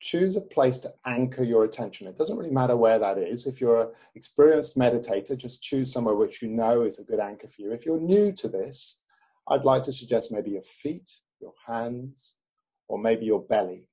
choose 0.00 0.36
a 0.36 0.40
place 0.40 0.78
to 0.78 0.92
anchor 1.04 1.42
your 1.42 1.64
attention. 1.64 2.06
It 2.06 2.16
doesn't 2.16 2.36
really 2.36 2.50
matter 2.50 2.76
where 2.76 2.98
that 2.98 3.18
is. 3.18 3.46
If 3.46 3.60
you're 3.60 3.82
an 3.82 3.88
experienced 4.14 4.78
meditator, 4.78 5.36
just 5.36 5.62
choose 5.62 5.92
somewhere 5.92 6.14
which 6.14 6.42
you 6.42 6.48
know 6.48 6.82
is 6.82 6.98
a 6.98 7.04
good 7.04 7.20
anchor 7.20 7.48
for 7.48 7.62
you. 7.62 7.72
If 7.72 7.84
you're 7.84 8.00
new 8.00 8.32
to 8.32 8.48
this, 8.48 9.02
I'd 9.48 9.64
like 9.64 9.82
to 9.84 9.92
suggest 9.92 10.32
maybe 10.32 10.50
your 10.50 10.62
feet, 10.62 11.10
your 11.40 11.54
hands, 11.66 12.38
or 12.88 12.98
maybe 12.98 13.26
your 13.26 13.42
belly. 13.42 13.86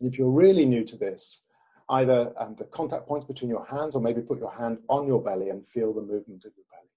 if 0.00 0.18
you're 0.18 0.30
really 0.30 0.66
new 0.66 0.84
to 0.84 0.96
this, 0.96 1.46
either 1.90 2.32
um, 2.38 2.54
the 2.56 2.64
contact 2.66 3.06
points 3.06 3.26
between 3.26 3.50
your 3.50 3.66
hands 3.66 3.94
or 3.94 4.02
maybe 4.02 4.22
put 4.22 4.38
your 4.38 4.52
hand 4.52 4.78
on 4.88 5.06
your 5.06 5.22
belly 5.22 5.48
and 5.50 5.66
feel 5.66 5.92
the 5.92 6.00
movement 6.00 6.44
of 6.44 6.52
your 6.56 6.66
belly. 6.70 6.89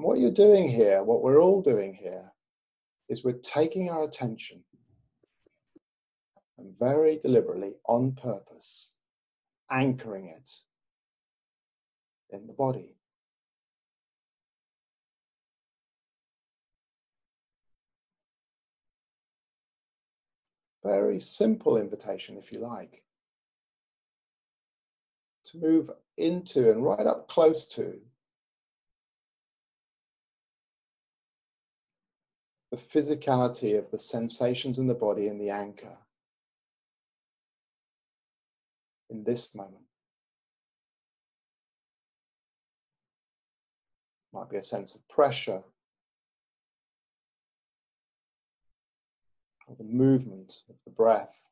And 0.00 0.06
what 0.06 0.18
you're 0.18 0.30
doing 0.30 0.66
here, 0.66 1.02
what 1.02 1.22
we're 1.22 1.42
all 1.42 1.60
doing 1.60 1.92
here, 1.92 2.32
is 3.10 3.22
we're 3.22 3.32
taking 3.32 3.90
our 3.90 4.02
attention 4.02 4.64
and 6.56 6.74
very 6.78 7.18
deliberately, 7.18 7.74
on 7.84 8.12
purpose, 8.12 8.96
anchoring 9.70 10.28
it 10.28 10.48
in 12.30 12.46
the 12.46 12.54
body. 12.54 12.96
Very 20.82 21.20
simple 21.20 21.76
invitation, 21.76 22.38
if 22.38 22.52
you 22.52 22.60
like, 22.60 23.04
to 25.44 25.58
move 25.58 25.90
into 26.16 26.70
and 26.70 26.82
right 26.82 27.06
up 27.06 27.28
close 27.28 27.66
to 27.74 28.00
the 32.70 32.76
physicality 32.76 33.76
of 33.78 33.90
the 33.90 33.98
sensations 33.98 34.78
in 34.78 34.86
the 34.86 34.94
body 34.94 35.26
and 35.26 35.40
the 35.40 35.50
anchor 35.50 35.96
in 39.10 39.24
this 39.24 39.54
moment. 39.54 39.82
Might 44.32 44.48
be 44.48 44.56
a 44.56 44.62
sense 44.62 44.94
of 44.94 45.06
pressure 45.08 45.62
or 49.66 49.76
the 49.76 49.84
movement 49.84 50.62
of 50.68 50.76
the 50.84 50.92
breath. 50.92 51.48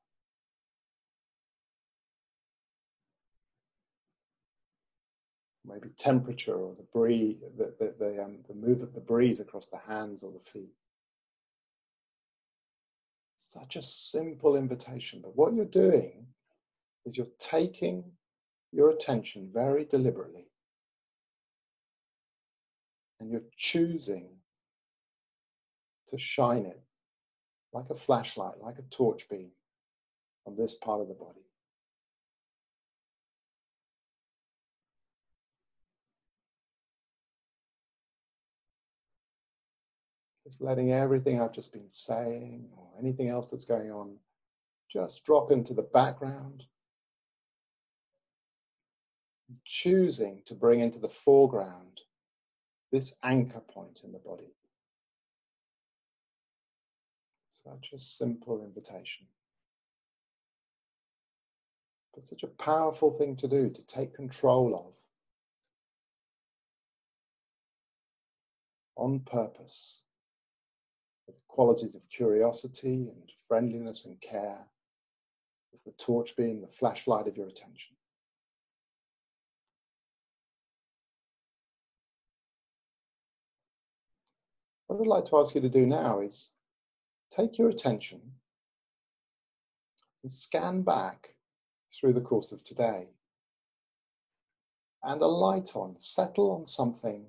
Maybe 5.64 5.88
temperature 5.98 6.54
or 6.54 6.74
the 6.74 6.86
breeze, 6.92 7.36
the, 7.56 7.74
the, 7.78 7.94
the, 7.98 8.24
um, 8.24 8.38
the 8.46 8.54
move 8.54 8.82
of 8.82 8.94
the 8.94 9.00
breeze 9.00 9.40
across 9.40 9.66
the 9.66 9.78
hands 9.78 10.22
or 10.22 10.32
the 10.32 10.38
feet. 10.38 10.72
Such 13.48 13.76
a 13.76 13.82
simple 13.82 14.56
invitation, 14.56 15.22
but 15.22 15.34
what 15.34 15.54
you're 15.54 15.64
doing 15.64 16.26
is 17.06 17.16
you're 17.16 17.32
taking 17.38 18.04
your 18.72 18.90
attention 18.90 19.48
very 19.50 19.86
deliberately 19.86 20.50
and 23.18 23.30
you're 23.30 23.48
choosing 23.56 24.28
to 26.08 26.18
shine 26.18 26.66
it 26.66 26.78
like 27.72 27.88
a 27.88 27.94
flashlight, 27.94 28.60
like 28.60 28.78
a 28.78 28.82
torch 28.82 29.30
beam 29.30 29.52
on 30.46 30.54
this 30.54 30.74
part 30.74 31.00
of 31.00 31.08
the 31.08 31.14
body. 31.14 31.47
Letting 40.60 40.92
everything 40.92 41.40
I've 41.40 41.52
just 41.52 41.72
been 41.72 41.88
saying 41.88 42.70
or 42.76 42.88
anything 42.98 43.28
else 43.28 43.50
that's 43.50 43.64
going 43.64 43.92
on 43.92 44.18
just 44.90 45.24
drop 45.24 45.50
into 45.50 45.74
the 45.74 45.82
background. 45.82 46.64
Choosing 49.64 50.42
to 50.46 50.54
bring 50.54 50.80
into 50.80 50.98
the 50.98 51.08
foreground 51.08 52.00
this 52.90 53.16
anchor 53.22 53.60
point 53.60 54.02
in 54.04 54.12
the 54.12 54.18
body. 54.18 54.54
Such 57.50 57.90
a 57.92 57.98
simple 57.98 58.62
invitation. 58.62 59.26
But 62.14 62.24
such 62.24 62.42
a 62.42 62.48
powerful 62.48 63.12
thing 63.12 63.36
to 63.36 63.48
do, 63.48 63.70
to 63.70 63.86
take 63.86 64.14
control 64.14 64.74
of 64.74 64.94
on 68.96 69.20
purpose 69.20 70.04
qualities 71.58 71.96
of 71.96 72.08
curiosity 72.08 73.08
and 73.08 73.32
friendliness 73.48 74.04
and 74.04 74.20
care, 74.20 74.64
with 75.72 75.82
the 75.82 75.90
torch 75.98 76.36
being 76.36 76.60
the 76.60 76.68
flashlight 76.68 77.26
of 77.26 77.36
your 77.36 77.48
attention. 77.48 77.96
What 84.86 85.00
I'd 85.00 85.08
like 85.08 85.24
to 85.30 85.38
ask 85.38 85.56
you 85.56 85.60
to 85.62 85.68
do 85.68 85.84
now 85.84 86.20
is 86.20 86.52
take 87.28 87.58
your 87.58 87.70
attention 87.70 88.20
and 90.22 90.30
scan 90.30 90.82
back 90.82 91.34
through 91.92 92.12
the 92.12 92.20
course 92.20 92.52
of 92.52 92.62
today 92.62 93.08
and 95.02 95.20
alight 95.20 95.74
on, 95.74 95.98
settle 95.98 96.52
on 96.52 96.66
something 96.66 97.26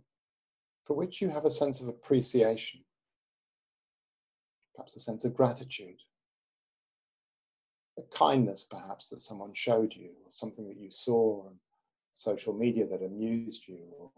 for 0.83 0.95
which 0.95 1.19
you 1.19 1.29
have 1.29 1.45
a 1.45 1.51
sense 1.51 1.81
of 1.81 1.87
appreciation, 1.87 2.81
perhaps 4.79 4.95
a 4.95 4.99
sense 4.99 5.25
of 5.25 5.35
gratitude, 5.35 5.99
a 7.97 8.01
kindness 8.17 8.63
perhaps 8.63 9.09
that 9.09 9.21
someone 9.21 9.53
showed 9.53 9.93
you, 9.93 10.11
or 10.23 10.31
something 10.31 10.69
that 10.69 10.77
you 10.77 10.89
saw 10.89 11.45
on 11.47 11.55
social 12.13 12.53
media 12.53 12.87
that 12.87 13.03
amused 13.03 13.67
you, 13.67 13.79
or 13.99 14.09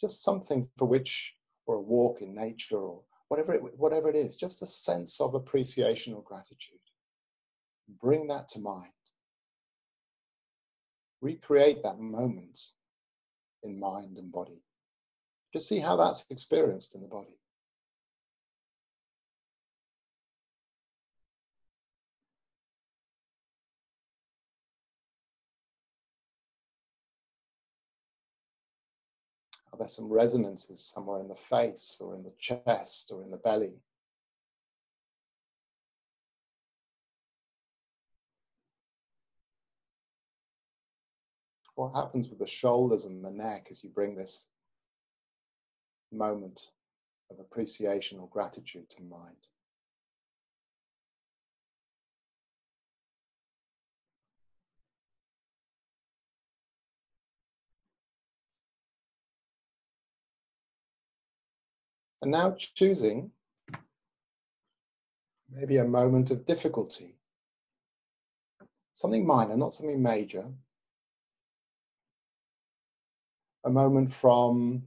just 0.00 0.24
something 0.24 0.68
for 0.76 0.88
which, 0.88 1.36
or 1.64 1.76
a 1.76 1.80
walk 1.80 2.22
in 2.22 2.34
nature, 2.34 2.76
or 2.76 3.02
whatever 3.28 3.54
it, 3.54 3.78
whatever 3.78 4.10
it 4.10 4.16
is, 4.16 4.34
just 4.34 4.62
a 4.62 4.66
sense 4.66 5.20
of 5.20 5.34
appreciation 5.34 6.12
or 6.12 6.24
gratitude. 6.24 6.80
Bring 8.00 8.26
that 8.26 8.48
to 8.48 8.58
mind. 8.58 8.90
Recreate 11.20 11.84
that 11.84 12.00
moment 12.00 12.58
in 13.62 13.78
mind 13.78 14.18
and 14.18 14.32
body. 14.32 14.64
Just 15.52 15.68
see 15.68 15.78
how 15.78 15.94
that's 15.94 16.26
experienced 16.30 16.96
in 16.96 17.00
the 17.00 17.08
body. 17.08 17.38
Are 29.76 29.80
there 29.80 29.88
some 29.88 30.10
resonances 30.10 30.80
somewhere 30.82 31.20
in 31.20 31.28
the 31.28 31.34
face 31.34 32.00
or 32.00 32.14
in 32.14 32.22
the 32.22 32.32
chest 32.38 33.12
or 33.12 33.22
in 33.22 33.30
the 33.30 33.36
belly? 33.36 33.74
What 41.74 41.94
happens 41.94 42.30
with 42.30 42.38
the 42.38 42.46
shoulders 42.46 43.04
and 43.04 43.22
the 43.22 43.30
neck 43.30 43.68
as 43.70 43.84
you 43.84 43.90
bring 43.90 44.14
this 44.14 44.48
moment 46.10 46.70
of 47.30 47.38
appreciation 47.38 48.18
or 48.18 48.30
gratitude 48.30 48.88
to 48.88 49.02
mind? 49.02 49.46
And 62.26 62.32
now 62.32 62.56
choosing 62.58 63.30
maybe 65.48 65.76
a 65.76 65.84
moment 65.84 66.32
of 66.32 66.44
difficulty, 66.44 67.14
something 68.94 69.24
minor, 69.24 69.56
not 69.56 69.72
something 69.72 70.02
major, 70.02 70.44
a 73.62 73.70
moment 73.70 74.10
from 74.10 74.82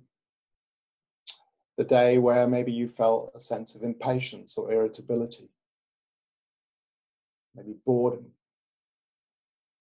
the 1.78 1.86
day 1.86 2.18
where 2.18 2.46
maybe 2.46 2.74
you 2.74 2.90
felt 2.90 3.32
a 3.34 3.40
sense 3.40 3.74
of 3.74 3.84
impatience 3.84 4.58
or 4.58 4.74
irritability, 4.74 5.48
maybe 7.56 7.74
boredom. 7.86 8.34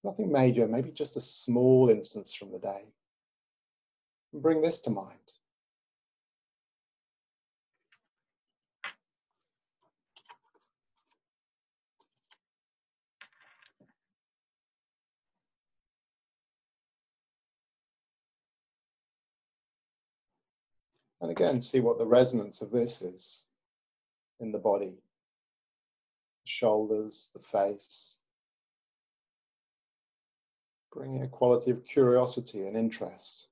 Nothing 0.05 0.31
major, 0.31 0.69
maybe 0.69 0.93
just 0.93 1.17
a 1.17 1.21
small 1.21 1.91
instance 1.91 2.33
from 2.33 2.53
the 2.53 2.61
day. 2.61 2.83
And 4.33 4.43
bring 4.43 4.63
this 4.63 4.79
to 4.83 4.91
mind. 4.91 5.33
And 21.21 21.31
again, 21.31 21.59
see 21.61 21.81
what 21.81 21.99
the 21.99 22.07
resonance 22.07 22.63
of 22.63 22.71
this 22.71 23.03
is 23.03 23.49
in 24.41 24.53
the 24.53 24.59
body, 24.59 24.95
the 26.45 26.49
shoulders, 26.49 27.31
the 27.35 27.41
face. 27.41 28.19
Bringing 30.93 31.23
a 31.23 31.29
quality 31.29 31.71
of 31.71 31.85
curiosity 31.85 32.67
and 32.67 32.77
interest. 32.77 33.49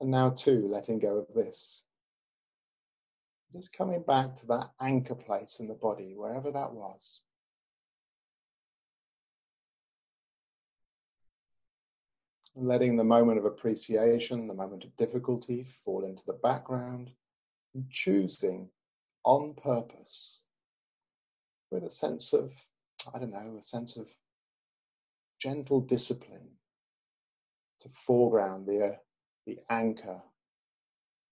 And 0.00 0.10
now, 0.10 0.30
too, 0.30 0.66
letting 0.66 0.98
go 0.98 1.18
of 1.18 1.32
this. 1.32 1.82
Just 3.52 3.76
coming 3.76 4.02
back 4.02 4.34
to 4.36 4.46
that 4.46 4.70
anchor 4.80 5.14
place 5.14 5.60
in 5.60 5.68
the 5.68 5.74
body, 5.74 6.14
wherever 6.16 6.50
that 6.50 6.72
was. 6.72 7.20
Letting 12.54 12.96
the 12.96 13.04
moment 13.04 13.38
of 13.38 13.44
appreciation, 13.44 14.46
the 14.46 14.54
moment 14.54 14.84
of 14.84 14.96
difficulty 14.96 15.62
fall 15.62 16.04
into 16.04 16.24
the 16.26 16.38
background 16.42 17.10
and 17.74 17.90
choosing 17.90 18.70
on 19.24 19.54
purpose 19.54 20.44
with 21.70 21.84
a 21.84 21.90
sense 21.90 22.32
of, 22.32 22.52
I 23.14 23.18
don't 23.18 23.30
know, 23.30 23.56
a 23.58 23.62
sense 23.62 23.96
of 23.96 24.08
gentle 25.38 25.80
discipline 25.80 26.48
to 27.80 27.88
foreground 27.88 28.66
the, 28.66 28.86
uh, 28.86 28.96
the 29.46 29.58
anchor, 29.68 30.22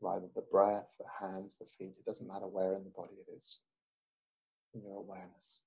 either 0.08 0.28
the 0.34 0.44
breath, 0.50 0.88
the 0.98 1.26
hands, 1.26 1.58
the 1.58 1.64
feet, 1.64 1.96
it 1.98 2.04
doesn't 2.06 2.28
matter 2.28 2.46
where 2.46 2.74
in 2.74 2.84
the 2.84 2.90
body 2.90 3.14
it 3.14 3.32
is, 3.32 3.60
in 4.74 4.82
your 4.82 4.96
awareness. 4.96 5.60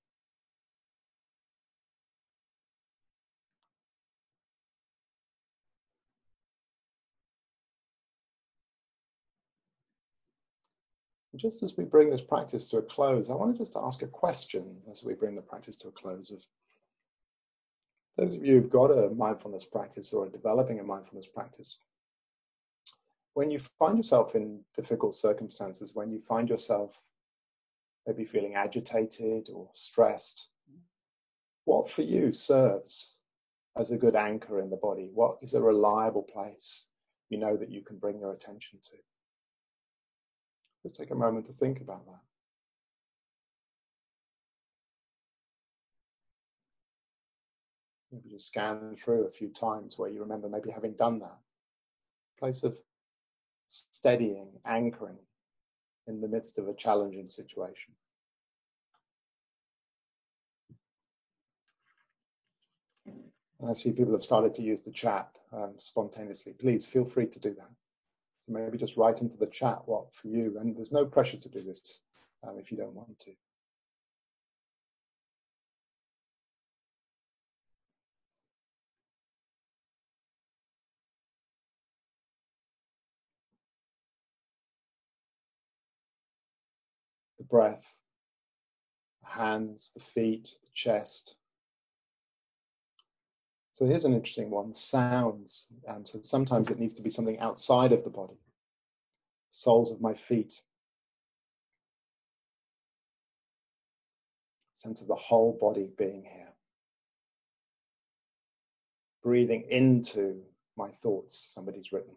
Just 11.36 11.64
as 11.64 11.76
we 11.76 11.84
bring 11.84 12.12
this 12.12 12.22
practice 12.22 12.68
to 12.68 12.78
a 12.78 12.82
close, 12.82 13.32
I 13.32 13.36
want 13.36 13.54
to 13.54 13.58
just 13.58 13.76
ask 13.76 14.04
a 14.04 14.08
question 14.08 14.78
as 14.90 15.04
we 15.04 15.16
bring 15.16 15.36
the 15.36 15.42
practice 15.42 15.78
to 15.78 15.88
a 15.88 15.92
close 15.92 16.30
of 16.30 16.46
those 18.16 18.36
of 18.36 18.46
you 18.46 18.54
who've 18.54 18.70
got 18.70 18.92
a 18.92 19.10
mindfulness 19.10 19.66
practice 19.66 20.14
or 20.14 20.26
are 20.26 20.30
developing 20.30 20.80
a 20.80 20.84
mindfulness 20.84 21.28
practice. 21.28 21.80
When 23.34 23.50
you 23.50 23.60
find 23.60 23.98
yourself 23.98 24.36
in 24.36 24.62
difficult 24.76 25.16
circumstances, 25.16 25.96
when 25.96 26.12
you 26.12 26.20
find 26.20 26.50
yourself 26.50 27.10
maybe 28.06 28.26
feeling 28.26 28.56
agitated 28.56 29.50
or 29.52 29.70
stressed, 29.74 30.50
what 31.66 31.90
for 31.90 32.02
you 32.02 32.32
serves 32.32 33.22
as 33.76 33.92
a 33.92 33.98
good 33.98 34.16
anchor 34.16 34.60
in 34.60 34.70
the 34.70 34.78
body? 34.78 35.10
What 35.14 35.38
is 35.42 35.54
a 35.54 35.62
reliable 35.62 36.24
place 36.24 36.90
you 37.30 37.38
know 37.38 37.58
that 37.58 37.70
you 37.72 37.82
can 37.82 37.98
bring 37.98 38.20
your 38.20 38.34
attention 38.34 38.80
to? 38.84 38.98
Just 40.84 40.96
take 40.96 41.12
a 41.12 41.16
moment 41.16 41.46
to 41.48 41.54
think 41.54 41.82
about 41.82 42.06
that. 42.06 42.20
Maybe 48.12 48.30
just 48.30 48.48
scan 48.48 48.96
through 48.96 49.26
a 49.26 49.30
few 49.30 49.50
times 49.50 49.98
where 49.98 50.10
you 50.10 50.20
remember 50.20 50.50
maybe 50.50 50.70
having 50.70 50.94
done 50.94 51.20
that. 51.20 51.40
Place 52.38 52.64
of 52.64 52.78
steadying, 53.74 54.50
anchoring 54.66 55.18
in 56.08 56.22
the 56.22 56.28
midst 56.28 56.58
of 56.58 56.68
a 56.68 56.74
challenging 56.74 57.30
situation. 57.30 57.94
And 63.06 63.70
I 63.70 63.74
see 63.74 63.94
people 63.94 64.12
have 64.12 64.24
started 64.24 64.54
to 64.56 64.62
use 64.62 64.82
the 64.82 64.92
chat 64.92 65.40
um, 65.54 65.74
spontaneously. 65.78 66.54
Please 66.54 66.86
feel 66.86 67.06
free 67.06 67.28
to 67.28 67.40
do 67.40 67.54
that. 67.54 67.70
So 68.42 68.52
maybe 68.52 68.78
just 68.78 68.98
write 68.98 69.22
into 69.22 69.38
the 69.38 69.48
chat 69.48 69.84
what 69.86 70.14
for 70.14 70.28
you, 70.28 70.58
and 70.60 70.76
there's 70.76 70.92
no 70.92 71.06
pressure 71.06 71.38
to 71.38 71.50
do 71.50 71.62
this 71.62 72.02
um, 72.44 72.58
if 72.60 72.72
you 72.72 72.78
don't 72.78 72.94
want 72.94 73.18
to. 73.20 73.32
The 87.44 87.50
breath, 87.50 88.00
the 89.22 89.42
hands, 89.42 89.92
the 89.94 90.00
feet, 90.00 90.48
the 90.64 90.70
chest. 90.74 91.36
So 93.74 93.86
here's 93.86 94.06
an 94.06 94.14
interesting 94.14 94.50
one, 94.50 94.74
sounds. 94.74 95.74
Um, 95.86 96.06
so 96.06 96.20
sometimes 96.22 96.70
it 96.72 96.80
needs 96.80 96.94
to 96.94 97.02
be 97.02 97.10
something 97.10 97.40
outside 97.40 97.92
of 97.92 98.06
the 98.06 98.10
body. 98.10 98.40
Soles 99.50 99.92
of 99.92 100.00
my 100.00 100.14
feet. 100.14 100.62
Sense 104.74 105.02
of 105.02 105.08
the 105.08 105.16
whole 105.16 105.58
body 105.60 105.90
being 105.98 106.24
here. 106.24 106.54
Breathing 109.22 109.64
into 109.70 110.44
my 110.78 110.92
thoughts, 110.92 111.38
somebody's 111.38 111.92
written. 111.92 112.16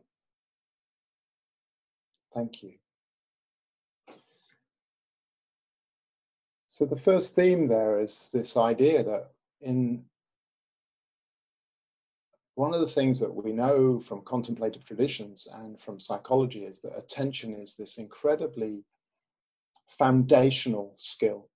Thank 2.33 2.63
you. 2.63 2.75
So 6.77 6.85
the 6.85 6.95
first 6.95 7.35
theme 7.35 7.69
there 7.69 8.01
is 8.01 8.31
this 8.33 8.55
idea 8.55 9.03
that 9.03 9.31
in 9.63 10.05
one 12.55 12.75
of 12.75 12.81
the 12.81 12.87
things 12.87 13.21
that 13.21 13.35
we 13.35 13.53
know 13.53 13.99
from 13.99 14.21
contemplative 14.27 14.85
traditions 14.85 15.49
and 15.51 15.81
from 15.81 15.99
psychology 15.99 16.67
is 16.67 16.81
that 16.81 16.99
attention 16.99 17.55
is 17.55 17.79
this 17.79 17.97
incredibly 17.97 18.85
foundational 19.89 20.93
skill. 20.97 21.49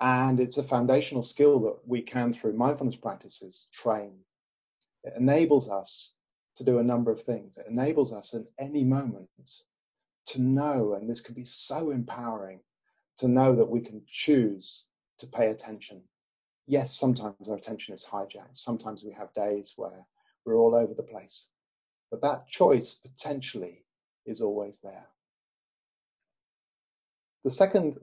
And 0.00 0.40
it's 0.40 0.56
a 0.56 0.62
foundational 0.62 1.22
skill 1.22 1.60
that 1.64 1.86
we 1.86 2.00
can, 2.00 2.32
through 2.32 2.54
mindfulness 2.54 2.96
practices, 2.96 3.68
train. 3.74 4.20
It 5.04 5.12
enables 5.18 5.68
us 5.68 6.16
to 6.54 6.64
do 6.64 6.78
a 6.78 6.82
number 6.82 7.10
of 7.10 7.20
things. 7.20 7.58
It 7.58 7.66
enables 7.66 8.14
us 8.14 8.32
in 8.32 8.46
any 8.58 8.84
moment 8.84 9.28
to 10.28 10.40
know, 10.40 10.94
and 10.94 11.10
this 11.10 11.20
can 11.20 11.34
be 11.34 11.44
so 11.44 11.90
empowering, 11.90 12.60
to 13.18 13.28
know 13.28 13.54
that 13.54 13.68
we 13.68 13.80
can 13.80 14.02
choose 14.06 14.86
to 15.18 15.26
pay 15.26 15.48
attention 15.48 16.02
yes, 16.66 16.96
sometimes 16.96 17.48
our 17.48 17.56
attention 17.56 17.94
is 17.94 18.04
hijacked. 18.04 18.56
Sometimes 18.56 19.04
we 19.04 19.12
have 19.12 19.32
days 19.32 19.74
where 19.76 20.06
we're 20.44 20.56
all 20.56 20.74
over 20.74 20.94
the 20.94 21.02
place. 21.02 21.50
But 22.10 22.22
that 22.22 22.46
choice 22.46 22.94
potentially 22.94 23.84
is 24.24 24.40
always 24.40 24.80
there. 24.80 25.06
The 27.44 27.50
second 27.50 27.98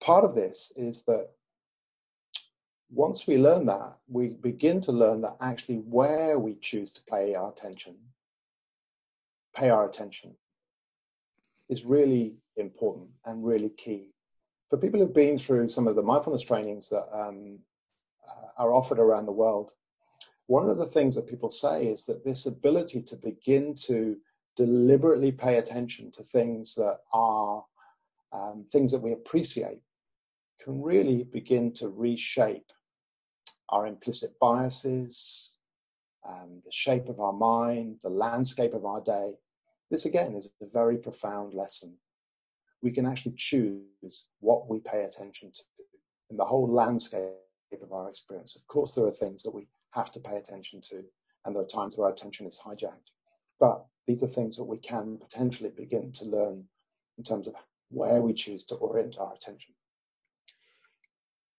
part 0.00 0.24
of 0.24 0.34
this 0.34 0.72
is 0.76 1.02
that 1.04 1.30
once 2.90 3.26
we 3.26 3.36
learn 3.36 3.66
that, 3.66 3.98
we 4.08 4.28
begin 4.28 4.80
to 4.82 4.92
learn 4.92 5.20
that 5.20 5.36
actually 5.40 5.76
where 5.76 6.38
we 6.38 6.54
choose 6.54 6.94
to 6.94 7.02
pay 7.02 7.34
our 7.34 7.50
attention, 7.50 7.96
pay 9.54 9.68
our 9.68 9.86
attention, 9.86 10.34
is 11.68 11.84
really 11.84 12.36
important 12.56 13.08
and 13.24 13.44
really 13.44 13.70
key 13.70 14.12
for 14.68 14.76
people 14.76 15.00
who've 15.00 15.14
been 15.14 15.38
through 15.38 15.68
some 15.68 15.86
of 15.86 15.96
the 15.96 16.02
mindfulness 16.02 16.42
trainings 16.42 16.88
that 16.90 17.06
um, 17.12 17.58
uh, 18.26 18.62
are 18.62 18.72
offered 18.72 18.98
around 18.98 19.26
the 19.26 19.32
world, 19.32 19.72
one 20.46 20.68
of 20.68 20.78
the 20.78 20.86
things 20.86 21.14
that 21.14 21.28
people 21.28 21.50
say 21.50 21.86
is 21.86 22.06
that 22.06 22.24
this 22.24 22.46
ability 22.46 23.02
to 23.02 23.16
begin 23.16 23.74
to 23.74 24.16
deliberately 24.56 25.32
pay 25.32 25.56
attention 25.56 26.10
to 26.12 26.22
things 26.22 26.74
that 26.74 26.98
are 27.12 27.64
um, 28.32 28.64
things 28.68 28.92
that 28.92 29.02
we 29.02 29.12
appreciate 29.12 29.80
can 30.62 30.82
really 30.82 31.22
begin 31.24 31.72
to 31.72 31.88
reshape 31.88 32.70
our 33.70 33.86
implicit 33.86 34.38
biases, 34.40 35.54
um, 36.28 36.60
the 36.64 36.72
shape 36.72 37.08
of 37.08 37.20
our 37.20 37.32
mind, 37.32 38.00
the 38.02 38.10
landscape 38.10 38.74
of 38.74 38.84
our 38.84 39.00
day. 39.00 39.34
This 39.90 40.04
again 40.04 40.34
is 40.34 40.50
a 40.60 40.66
very 40.66 40.98
profound 40.98 41.54
lesson 41.54 41.98
we 42.82 42.90
can 42.90 43.06
actually 43.06 43.34
choose 43.36 44.28
what 44.40 44.68
we 44.68 44.80
pay 44.80 45.02
attention 45.04 45.50
to 45.52 45.62
in 46.30 46.36
the 46.36 46.44
whole 46.44 46.70
landscape 46.70 47.32
of 47.82 47.92
our 47.92 48.08
experience. 48.08 48.56
Of 48.56 48.66
course, 48.66 48.94
there 48.94 49.06
are 49.06 49.10
things 49.10 49.42
that 49.42 49.54
we 49.54 49.66
have 49.90 50.10
to 50.12 50.20
pay 50.20 50.36
attention 50.36 50.80
to, 50.90 51.02
and 51.44 51.54
there 51.54 51.62
are 51.62 51.66
times 51.66 51.96
where 51.96 52.06
our 52.06 52.12
attention 52.12 52.46
is 52.46 52.60
hijacked. 52.64 53.12
But 53.58 53.84
these 54.06 54.22
are 54.22 54.28
things 54.28 54.56
that 54.56 54.64
we 54.64 54.78
can 54.78 55.18
potentially 55.18 55.70
begin 55.70 56.12
to 56.12 56.24
learn 56.24 56.64
in 57.16 57.24
terms 57.24 57.48
of 57.48 57.54
where 57.90 58.22
we 58.22 58.32
choose 58.32 58.66
to 58.66 58.76
orient 58.76 59.18
our 59.18 59.34
attention. 59.34 59.74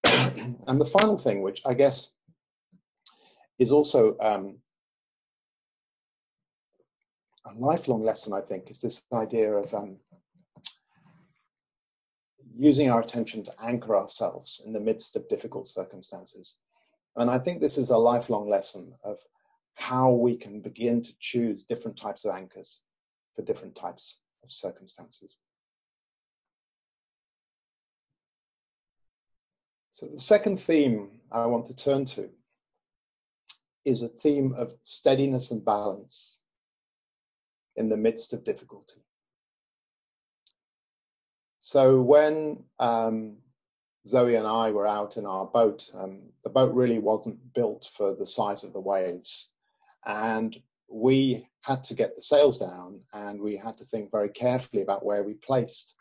and 0.67 0.79
the 0.79 0.85
final 0.85 1.17
thing, 1.17 1.41
which 1.41 1.61
I 1.65 1.73
guess 1.73 2.13
is 3.57 3.71
also 3.71 4.15
um, 4.19 4.57
a 7.45 7.53
lifelong 7.53 8.03
lesson, 8.03 8.33
I 8.33 8.41
think, 8.41 8.69
is 8.69 8.81
this 8.81 9.03
idea 9.13 9.51
of 9.53 9.73
um, 9.73 9.97
using 12.55 12.89
our 12.89 12.99
attention 12.99 13.43
to 13.43 13.53
anchor 13.63 13.95
ourselves 13.95 14.61
in 14.65 14.73
the 14.73 14.79
midst 14.79 15.15
of 15.15 15.27
difficult 15.29 15.67
circumstances. 15.67 16.59
And 17.15 17.29
I 17.29 17.39
think 17.39 17.59
this 17.59 17.77
is 17.77 17.89
a 17.89 17.97
lifelong 17.97 18.49
lesson 18.49 18.93
of 19.03 19.17
how 19.75 20.11
we 20.11 20.35
can 20.35 20.59
begin 20.59 21.01
to 21.01 21.17
choose 21.19 21.63
different 21.63 21.97
types 21.97 22.25
of 22.25 22.35
anchors 22.35 22.81
for 23.35 23.43
different 23.43 23.75
types 23.75 24.21
of 24.43 24.51
circumstances. 24.51 25.37
So 29.91 30.07
the 30.07 30.17
second 30.17 30.59
theme 30.59 31.19
I 31.31 31.45
want 31.45 31.65
to 31.67 31.75
turn 31.75 32.05
to 32.05 32.29
is 33.85 34.03
a 34.03 34.07
theme 34.07 34.53
of 34.53 34.73
steadiness 34.83 35.51
and 35.51 35.63
balance. 35.63 36.41
In 37.75 37.89
the 37.89 37.97
midst 37.97 38.33
of 38.33 38.43
difficulty. 38.43 39.01
So 41.59 42.01
when 42.01 42.63
um, 42.79 43.37
Zoe 44.07 44.35
and 44.35 44.47
I 44.47 44.71
were 44.71 44.87
out 44.87 45.17
in 45.17 45.25
our 45.25 45.45
boat, 45.45 45.89
um, 45.93 46.21
the 46.43 46.49
boat 46.49 46.73
really 46.73 46.99
wasn't 46.99 47.53
built 47.53 47.89
for 47.93 48.15
the 48.15 48.25
size 48.25 48.63
of 48.63 48.73
the 48.73 48.79
waves. 48.79 49.51
And 50.05 50.57
we 50.89 51.47
had 51.61 51.83
to 51.85 51.93
get 51.93 52.15
the 52.15 52.21
sails 52.21 52.57
down 52.57 53.01
and 53.13 53.41
we 53.41 53.57
had 53.57 53.77
to 53.77 53.85
think 53.85 54.11
very 54.11 54.29
carefully 54.29 54.81
about 54.81 55.05
where 55.05 55.23
we 55.23 55.33
placed 55.33 55.95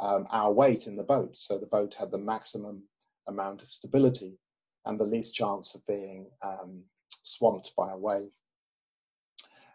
um, 0.00 0.26
our 0.30 0.52
weight 0.52 0.86
in 0.86 0.96
the 0.96 1.04
boat. 1.04 1.36
So 1.36 1.58
the 1.58 1.66
boat 1.66 1.94
had 1.94 2.10
the 2.10 2.18
maximum 2.18 2.82
amount 3.26 3.62
of 3.62 3.68
stability 3.68 4.38
and 4.84 4.98
the 4.98 5.04
least 5.04 5.34
chance 5.34 5.74
of 5.74 5.86
being 5.86 6.30
um, 6.42 6.82
swamped 7.22 7.74
by 7.76 7.92
a 7.92 7.96
wave. 7.96 8.30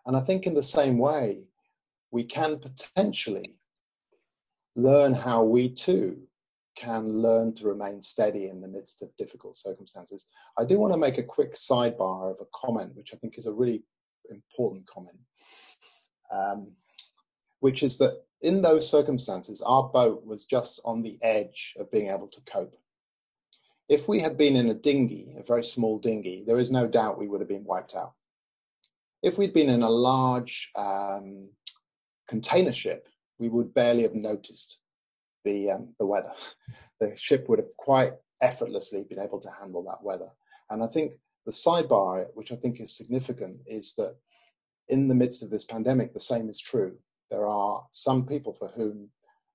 And 0.05 0.15
I 0.15 0.21
think 0.21 0.45
in 0.45 0.53
the 0.53 0.63
same 0.63 0.97
way, 0.97 1.43
we 2.11 2.23
can 2.23 2.59
potentially 2.59 3.57
learn 4.75 5.13
how 5.13 5.43
we 5.43 5.69
too 5.69 6.27
can 6.75 7.21
learn 7.21 7.53
to 7.53 7.67
remain 7.67 8.01
steady 8.01 8.49
in 8.49 8.59
the 8.59 8.67
midst 8.67 9.01
of 9.01 9.15
difficult 9.17 9.55
circumstances. 9.55 10.25
I 10.57 10.65
do 10.65 10.79
want 10.79 10.93
to 10.93 10.99
make 10.99 11.17
a 11.17 11.23
quick 11.23 11.53
sidebar 11.53 12.31
of 12.31 12.39
a 12.41 12.47
comment, 12.53 12.95
which 12.95 13.13
I 13.13 13.17
think 13.17 13.37
is 13.37 13.45
a 13.45 13.53
really 13.53 13.83
important 14.29 14.87
comment, 14.87 15.19
um, 16.31 16.75
which 17.59 17.83
is 17.83 17.97
that 17.99 18.23
in 18.41 18.61
those 18.61 18.89
circumstances, 18.89 19.61
our 19.61 19.89
boat 19.89 20.25
was 20.25 20.45
just 20.45 20.81
on 20.83 21.01
the 21.01 21.17
edge 21.21 21.75
of 21.79 21.91
being 21.91 22.09
able 22.09 22.27
to 22.27 22.41
cope. 22.41 22.75
If 23.87 24.07
we 24.07 24.19
had 24.19 24.37
been 24.37 24.55
in 24.55 24.69
a 24.69 24.73
dinghy, 24.73 25.35
a 25.37 25.43
very 25.43 25.63
small 25.63 25.99
dinghy, 25.99 26.43
there 26.45 26.59
is 26.59 26.71
no 26.71 26.87
doubt 26.87 27.19
we 27.19 27.27
would 27.27 27.41
have 27.41 27.49
been 27.49 27.65
wiped 27.65 27.95
out. 27.95 28.13
If 29.23 29.37
we'd 29.37 29.53
been 29.53 29.69
in 29.69 29.83
a 29.83 29.89
large 29.89 30.69
um, 30.75 31.49
container 32.27 32.73
ship, 32.73 33.07
we 33.39 33.49
would 33.49 33.73
barely 33.73 34.03
have 34.03 34.15
noticed 34.15 34.79
the 35.45 35.71
um, 35.71 35.95
the 35.97 36.05
weather. 36.05 36.33
The 36.99 37.15
ship 37.17 37.49
would 37.49 37.59
have 37.59 37.75
quite 37.75 38.13
effortlessly 38.41 39.03
been 39.03 39.19
able 39.19 39.39
to 39.41 39.49
handle 39.59 39.83
that 39.83 40.01
weather. 40.01 40.29
And 40.69 40.81
I 40.81 40.87
think 40.87 41.15
the 41.45 41.51
sidebar, 41.51 42.27
which 42.33 42.53
I 42.53 42.55
think 42.55 42.79
is 42.79 42.95
significant, 42.95 43.57
is 43.65 43.95
that 43.95 44.15
in 44.87 45.09
the 45.09 45.15
midst 45.15 45.43
of 45.43 45.49
this 45.49 45.65
pandemic, 45.65 46.13
the 46.13 46.19
same 46.21 46.49
is 46.49 46.61
true. 46.61 46.97
There 47.29 47.45
are 47.45 47.85
some 47.91 48.25
people 48.25 48.53
for 48.53 48.69
whom 48.69 49.09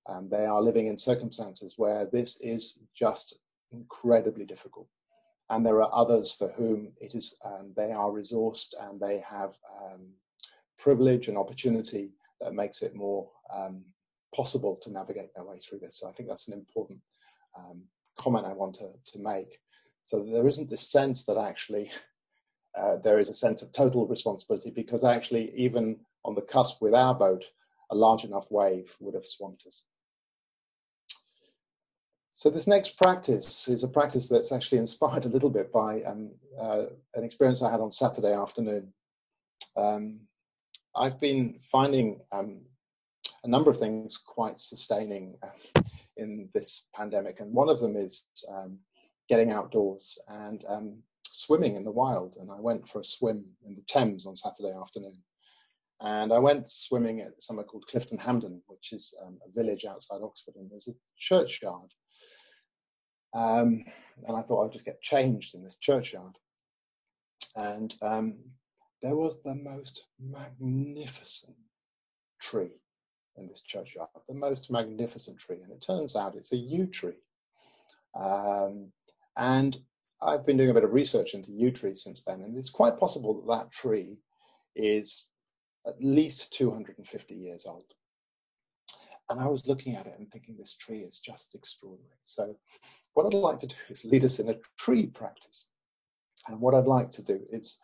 um, 0.06 0.28
they 0.28 0.44
are 0.44 0.60
living 0.60 0.88
in 0.88 0.96
circumstances 0.98 1.74
where 1.78 2.06
this 2.06 2.40
is 2.42 2.82
just 2.94 3.38
incredibly 3.72 4.44
difficult. 4.44 4.88
And 5.50 5.64
there 5.64 5.82
are 5.82 5.90
others 5.92 6.32
for 6.32 6.48
whom 6.48 6.92
it 7.00 7.14
is 7.14 7.38
um, 7.44 7.72
they 7.76 7.90
are 7.92 8.10
resourced 8.10 8.74
and 8.80 9.00
they 9.00 9.20
have 9.20 9.56
um, 9.82 10.08
privilege 10.76 11.28
and 11.28 11.38
opportunity 11.38 12.10
that 12.40 12.52
makes 12.52 12.82
it 12.82 12.94
more 12.94 13.30
um, 13.54 13.82
possible 14.34 14.76
to 14.82 14.92
navigate 14.92 15.34
their 15.34 15.44
way 15.44 15.58
through 15.58 15.78
this. 15.78 15.98
So 15.98 16.08
I 16.08 16.12
think 16.12 16.28
that's 16.28 16.48
an 16.48 16.54
important 16.54 17.00
um, 17.58 17.82
comment 18.16 18.46
I 18.46 18.52
want 18.52 18.74
to, 18.76 18.90
to 19.12 19.18
make. 19.18 19.58
So 20.02 20.22
there 20.22 20.46
isn't 20.46 20.70
this 20.70 20.90
sense 20.90 21.24
that 21.26 21.38
actually 21.38 21.90
uh, 22.76 22.96
there 22.96 23.18
is 23.18 23.28
a 23.28 23.34
sense 23.34 23.62
of 23.62 23.72
total 23.72 24.06
responsibility 24.06 24.70
because 24.70 25.02
actually 25.04 25.50
even 25.54 25.98
on 26.24 26.34
the 26.34 26.42
cusp 26.42 26.80
with 26.82 26.94
our 26.94 27.14
boat, 27.14 27.44
a 27.90 27.94
large 27.94 28.24
enough 28.24 28.50
wave 28.50 28.94
would 29.00 29.14
have 29.14 29.24
swamped 29.24 29.66
us. 29.66 29.84
So 32.38 32.50
this 32.50 32.68
next 32.68 32.96
practice 32.96 33.66
is 33.66 33.82
a 33.82 33.88
practice 33.88 34.28
that's 34.28 34.52
actually 34.52 34.78
inspired 34.78 35.24
a 35.24 35.28
little 35.28 35.50
bit 35.50 35.72
by 35.72 36.02
um, 36.02 36.30
uh, 36.56 36.84
an 37.16 37.24
experience 37.24 37.62
I 37.62 37.72
had 37.72 37.80
on 37.80 37.90
Saturday 37.90 38.32
afternoon. 38.32 38.92
Um, 39.76 40.20
I've 40.94 41.18
been 41.18 41.58
finding 41.60 42.20
um, 42.30 42.60
a 43.42 43.48
number 43.48 43.72
of 43.72 43.78
things 43.78 44.16
quite 44.16 44.60
sustaining 44.60 45.36
uh, 45.42 45.82
in 46.16 46.48
this 46.54 46.86
pandemic, 46.94 47.40
and 47.40 47.52
one 47.52 47.68
of 47.68 47.80
them 47.80 47.96
is 47.96 48.28
um, 48.48 48.78
getting 49.28 49.50
outdoors 49.50 50.16
and 50.28 50.64
um, 50.68 51.02
swimming 51.26 51.74
in 51.74 51.82
the 51.82 51.90
wild. 51.90 52.36
And 52.36 52.52
I 52.52 52.60
went 52.60 52.88
for 52.88 53.00
a 53.00 53.04
swim 53.04 53.46
in 53.66 53.74
the 53.74 53.82
Thames 53.88 54.26
on 54.26 54.36
Saturday 54.36 54.72
afternoon. 54.80 55.20
And 56.00 56.32
I 56.32 56.38
went 56.38 56.70
swimming 56.70 57.20
at 57.20 57.42
somewhere 57.42 57.66
called 57.66 57.88
Clifton 57.88 58.18
Hampden, 58.18 58.62
which 58.68 58.92
is 58.92 59.12
um, 59.26 59.40
a 59.44 59.50
village 59.60 59.84
outside 59.84 60.20
Oxford, 60.22 60.54
and 60.54 60.70
there's 60.70 60.86
a 60.86 60.94
churchyard. 61.16 61.92
Um, 63.34 63.84
and 64.26 64.36
I 64.36 64.42
thought 64.42 64.64
I'd 64.64 64.72
just 64.72 64.84
get 64.84 65.02
changed 65.02 65.54
in 65.54 65.62
this 65.62 65.76
churchyard. 65.76 66.36
And 67.56 67.94
um, 68.02 68.38
there 69.02 69.16
was 69.16 69.42
the 69.42 69.54
most 69.54 70.04
magnificent 70.20 71.56
tree 72.40 72.70
in 73.36 73.48
this 73.48 73.62
churchyard, 73.62 74.08
the 74.28 74.34
most 74.34 74.70
magnificent 74.70 75.38
tree. 75.38 75.60
And 75.62 75.72
it 75.72 75.80
turns 75.80 76.16
out 76.16 76.34
it's 76.34 76.52
a 76.52 76.56
yew 76.56 76.86
tree. 76.86 77.18
Um, 78.14 78.92
and 79.36 79.76
I've 80.20 80.44
been 80.44 80.56
doing 80.56 80.70
a 80.70 80.74
bit 80.74 80.84
of 80.84 80.92
research 80.92 81.34
into 81.34 81.52
yew 81.52 81.70
trees 81.70 82.02
since 82.02 82.24
then, 82.24 82.40
and 82.42 82.56
it's 82.56 82.70
quite 82.70 82.98
possible 82.98 83.34
that 83.34 83.58
that 83.58 83.70
tree 83.70 84.18
is 84.74 85.28
at 85.86 86.02
least 86.02 86.52
250 86.54 87.34
years 87.34 87.64
old. 87.66 87.84
And 89.30 89.40
I 89.40 89.46
was 89.46 89.66
looking 89.66 89.94
at 89.94 90.06
it 90.06 90.16
and 90.18 90.30
thinking 90.30 90.56
this 90.56 90.74
tree 90.74 91.00
is 91.00 91.20
just 91.20 91.54
extraordinary. 91.54 92.18
So 92.24 92.56
what 93.14 93.26
I'd 93.26 93.34
like 93.34 93.58
to 93.58 93.66
do 93.66 93.74
is 93.90 94.04
lead 94.04 94.24
us 94.24 94.38
in 94.38 94.48
a 94.48 94.56
tree 94.78 95.06
practice. 95.06 95.70
And 96.46 96.60
what 96.60 96.74
I'd 96.74 96.86
like 96.86 97.10
to 97.10 97.24
do 97.24 97.40
is, 97.50 97.80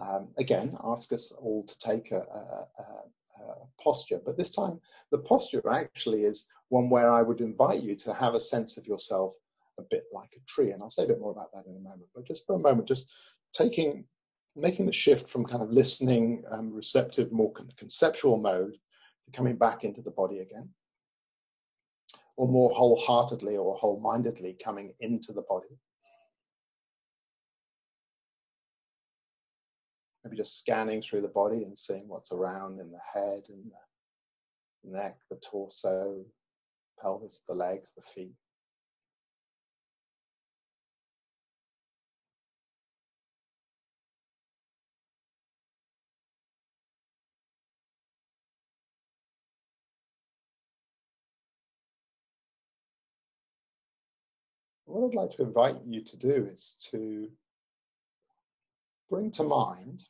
um, 0.00 0.28
again, 0.38 0.76
ask 0.82 1.12
us 1.12 1.30
all 1.32 1.64
to 1.64 1.78
take 1.78 2.10
a, 2.10 2.20
a, 2.20 2.82
a, 2.82 3.04
posture. 3.82 4.20
But 4.24 4.36
this 4.36 4.50
time, 4.50 4.80
the 5.12 5.18
posture 5.18 5.62
actually 5.70 6.24
is 6.24 6.48
one 6.70 6.90
where 6.90 7.10
I 7.10 7.22
would 7.22 7.40
invite 7.40 7.82
you 7.82 7.94
to 7.96 8.12
have 8.12 8.34
a 8.34 8.40
sense 8.40 8.76
of 8.76 8.88
yourself 8.88 9.34
a 9.78 9.82
bit 9.82 10.04
like 10.12 10.34
a 10.36 10.44
tree. 10.46 10.72
And 10.72 10.82
I'll 10.82 10.90
say 10.90 11.04
a 11.04 11.08
bit 11.08 11.20
more 11.20 11.30
about 11.30 11.52
that 11.52 11.66
in 11.66 11.76
a 11.76 11.80
moment. 11.80 12.08
But 12.14 12.26
just 12.26 12.44
for 12.44 12.56
a 12.56 12.58
moment, 12.58 12.88
just 12.88 13.12
taking, 13.52 14.04
making 14.56 14.86
the 14.86 14.92
shift 14.92 15.28
from 15.28 15.44
kind 15.44 15.62
of 15.62 15.70
listening, 15.70 16.42
um, 16.50 16.72
receptive, 16.72 17.30
more 17.30 17.52
conceptual 17.76 18.38
mode 18.38 18.76
to 19.24 19.30
coming 19.30 19.56
back 19.56 19.84
into 19.84 20.02
the 20.02 20.10
body 20.10 20.40
again 20.40 20.70
or 22.38 22.46
more 22.46 22.70
wholeheartedly 22.70 23.56
or 23.56 23.76
whole-mindedly 23.76 24.56
coming 24.62 24.94
into 25.00 25.32
the 25.32 25.42
body. 25.42 25.76
Maybe 30.22 30.36
just 30.36 30.56
scanning 30.56 31.02
through 31.02 31.22
the 31.22 31.28
body 31.28 31.64
and 31.64 31.76
seeing 31.76 32.06
what's 32.06 32.30
around 32.30 32.80
in 32.80 32.92
the 32.92 33.00
head 33.12 33.42
and 33.48 33.72
the 34.84 34.98
neck, 34.98 35.18
the 35.28 35.36
torso, 35.36 36.24
pelvis, 37.02 37.42
the 37.48 37.56
legs, 37.56 37.92
the 37.94 38.02
feet. 38.02 38.34
What 54.88 55.08
I'd 55.08 55.14
like 55.14 55.30
to 55.32 55.42
invite 55.42 55.76
you 55.86 56.02
to 56.02 56.16
do 56.16 56.48
is 56.50 56.88
to 56.90 57.28
bring 59.08 59.30
to 59.32 59.44
mind 59.44 60.02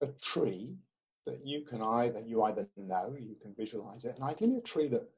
a 0.00 0.06
tree 0.22 0.76
that 1.26 1.44
you 1.44 1.62
can 1.62 1.82
either 1.82 2.20
you 2.20 2.42
either 2.42 2.68
know, 2.76 3.14
you 3.18 3.36
can 3.42 3.52
visualize 3.54 4.04
it, 4.04 4.14
and 4.14 4.24
ideally 4.24 4.58
a 4.58 4.62
tree 4.62 4.88
that 4.88 5.08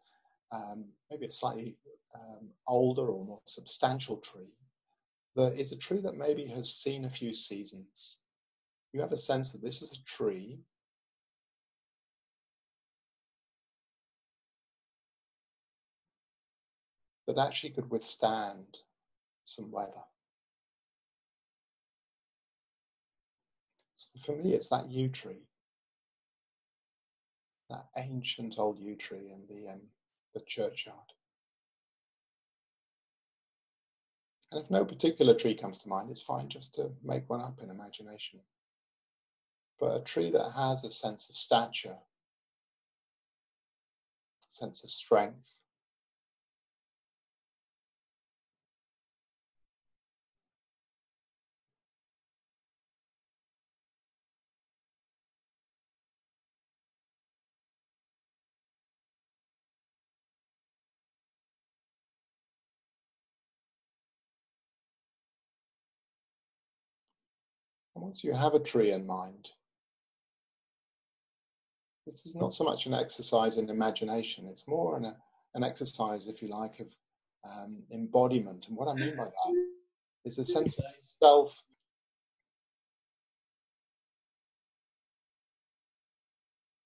um, 0.52 0.86
maybe 1.10 1.26
a 1.26 1.30
slightly 1.30 1.76
um, 2.14 2.48
older 2.66 3.06
or 3.06 3.24
more 3.24 3.40
substantial 3.44 4.16
tree 4.16 4.54
that 5.36 5.58
is 5.58 5.72
a 5.72 5.78
tree 5.78 6.00
that 6.00 6.16
maybe 6.16 6.46
has 6.46 6.72
seen 6.72 7.04
a 7.04 7.10
few 7.10 7.32
seasons. 7.32 8.18
You 8.92 9.00
have 9.00 9.12
a 9.12 9.16
sense 9.16 9.52
that 9.52 9.62
this 9.62 9.82
is 9.82 9.92
a 9.92 10.04
tree 10.04 10.60
that 17.32 17.46
actually 17.46 17.70
could 17.70 17.90
withstand 17.90 18.78
some 19.44 19.70
weather. 19.70 20.04
So 23.96 24.18
for 24.20 24.36
me, 24.36 24.54
it's 24.54 24.68
that 24.68 24.88
yew 24.88 25.08
tree, 25.08 25.46
that 27.68 27.84
ancient 27.96 28.58
old 28.58 28.78
yew 28.78 28.96
tree 28.96 29.30
in 29.30 29.46
the 29.48 29.72
um, 29.72 29.80
the 30.34 30.40
churchyard. 30.40 30.96
And 34.52 34.60
if 34.60 34.70
no 34.70 34.84
particular 34.84 35.34
tree 35.34 35.54
comes 35.54 35.82
to 35.82 35.88
mind, 35.88 36.10
it's 36.10 36.22
fine 36.22 36.48
just 36.48 36.74
to 36.74 36.90
make 37.04 37.28
one 37.28 37.40
up 37.40 37.60
in 37.62 37.70
imagination. 37.70 38.40
But 39.78 39.96
a 39.96 40.04
tree 40.04 40.30
that 40.30 40.52
has 40.56 40.84
a 40.84 40.90
sense 40.90 41.28
of 41.28 41.36
stature, 41.36 41.90
a 41.90 44.50
sense 44.50 44.82
of 44.82 44.90
strength, 44.90 45.62
Once 68.10 68.24
you 68.24 68.32
have 68.32 68.54
a 68.54 68.58
tree 68.58 68.90
in 68.90 69.06
mind, 69.06 69.50
this 72.06 72.26
is 72.26 72.34
not 72.34 72.52
so 72.52 72.64
much 72.64 72.86
an 72.86 72.92
exercise 72.92 73.56
in 73.56 73.70
imagination, 73.70 74.48
it's 74.48 74.66
more 74.66 74.96
an, 74.96 75.14
an 75.54 75.62
exercise, 75.62 76.26
if 76.26 76.42
you 76.42 76.48
like, 76.48 76.80
of 76.80 76.92
um, 77.44 77.84
embodiment. 77.92 78.66
And 78.66 78.76
what 78.76 78.88
I 78.88 78.94
mean 78.94 79.16
by 79.16 79.26
that 79.26 79.66
is 80.24 80.40
a 80.40 80.44
sense 80.44 80.76
of 80.80 80.86
self 81.02 81.62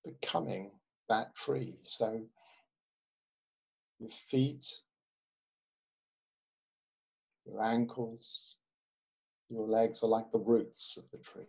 becoming 0.05 0.69
that 1.09 1.33
tree. 1.33 1.79
So 1.81 2.21
your 3.97 4.11
feet, 4.11 4.67
your 7.47 7.63
ankles, 7.63 8.57
your 9.49 9.67
legs 9.67 10.03
are 10.03 10.07
like 10.07 10.31
the 10.31 10.39
roots 10.39 10.97
of 10.97 11.09
the 11.11 11.17
tree. 11.17 11.43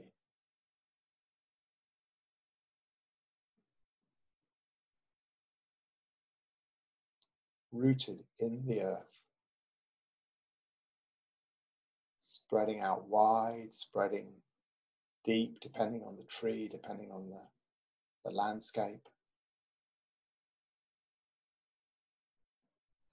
Rooted 7.73 8.23
in 8.39 8.65
the 8.67 8.83
earth, 8.83 9.27
spreading 12.21 12.81
out 12.81 13.07
wide, 13.09 13.75
spreading 13.75 14.29
deep, 15.25 15.61
depending 15.61 16.03
on 16.03 16.17
the 16.17 16.23
tree, 16.25 16.69
depending 16.69 17.11
on 17.11 17.29
the, 17.29 17.43
the 18.25 18.31
landscape. 18.31 19.07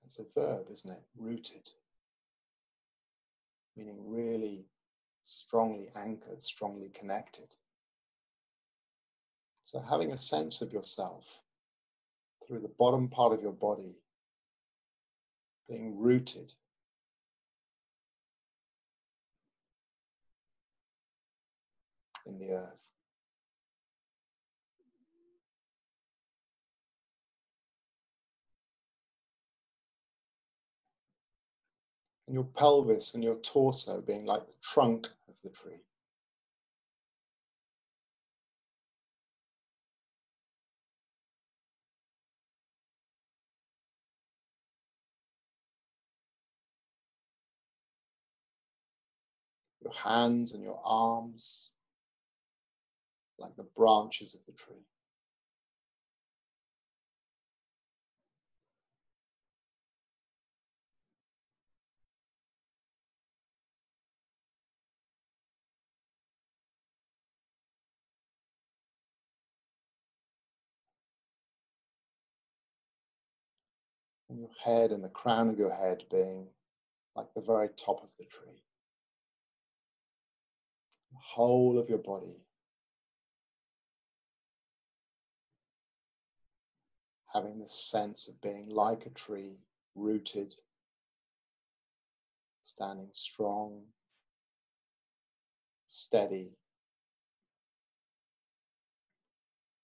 It's 0.05 0.19
a 0.19 0.39
verb, 0.39 0.67
isn't 0.71 0.93
it? 0.93 1.03
Rooted. 1.17 1.69
Meaning 3.75 3.97
really 4.05 4.65
strongly 5.23 5.89
anchored, 5.95 6.41
strongly 6.43 6.89
connected. 6.89 7.55
So 9.65 9.79
having 9.79 10.11
a 10.11 10.17
sense 10.17 10.61
of 10.61 10.73
yourself 10.73 11.41
through 12.47 12.59
the 12.59 12.71
bottom 12.77 13.09
part 13.09 13.33
of 13.33 13.41
your 13.41 13.53
body 13.53 13.97
being 15.67 15.97
rooted 15.99 16.53
in 22.25 22.39
the 22.39 22.51
earth. 22.53 22.82
And 32.33 32.39
your 32.39 32.51
pelvis 32.55 33.13
and 33.13 33.23
your 33.23 33.35
torso 33.35 34.01
being 34.01 34.25
like 34.25 34.43
the 34.47 34.53
trunk 34.59 35.07
of 35.29 35.39
the 35.43 35.49
tree. 35.49 35.77
Your 49.83 49.93
hands 49.93 50.55
and 50.55 50.63
your 50.63 50.81
arms 50.83 51.69
like 53.37 53.55
the 53.57 53.67
branches 53.75 54.33
of 54.33 54.41
the 54.47 54.53
tree. 54.53 54.92
And 74.33 74.41
your 74.41 74.49
head 74.63 74.91
and 74.91 75.03
the 75.03 75.09
crown 75.09 75.47
of 75.49 75.59
your 75.59 75.73
head 75.73 76.03
being 76.09 76.47
like 77.15 77.31
the 77.35 77.41
very 77.41 77.69
top 77.69 78.03
of 78.03 78.09
the 78.17 78.25
tree. 78.25 78.63
The 81.11 81.19
whole 81.21 81.77
of 81.77 81.87
your 81.87 81.99
body. 81.99 82.41
Having 87.31 87.59
this 87.59 87.73
sense 87.73 88.27
of 88.27 88.41
being 88.41 88.69
like 88.69 89.05
a 89.05 89.11
tree, 89.11 89.63
rooted, 89.95 90.53
standing 92.63 93.09
strong, 93.11 93.83
steady, 95.85 96.57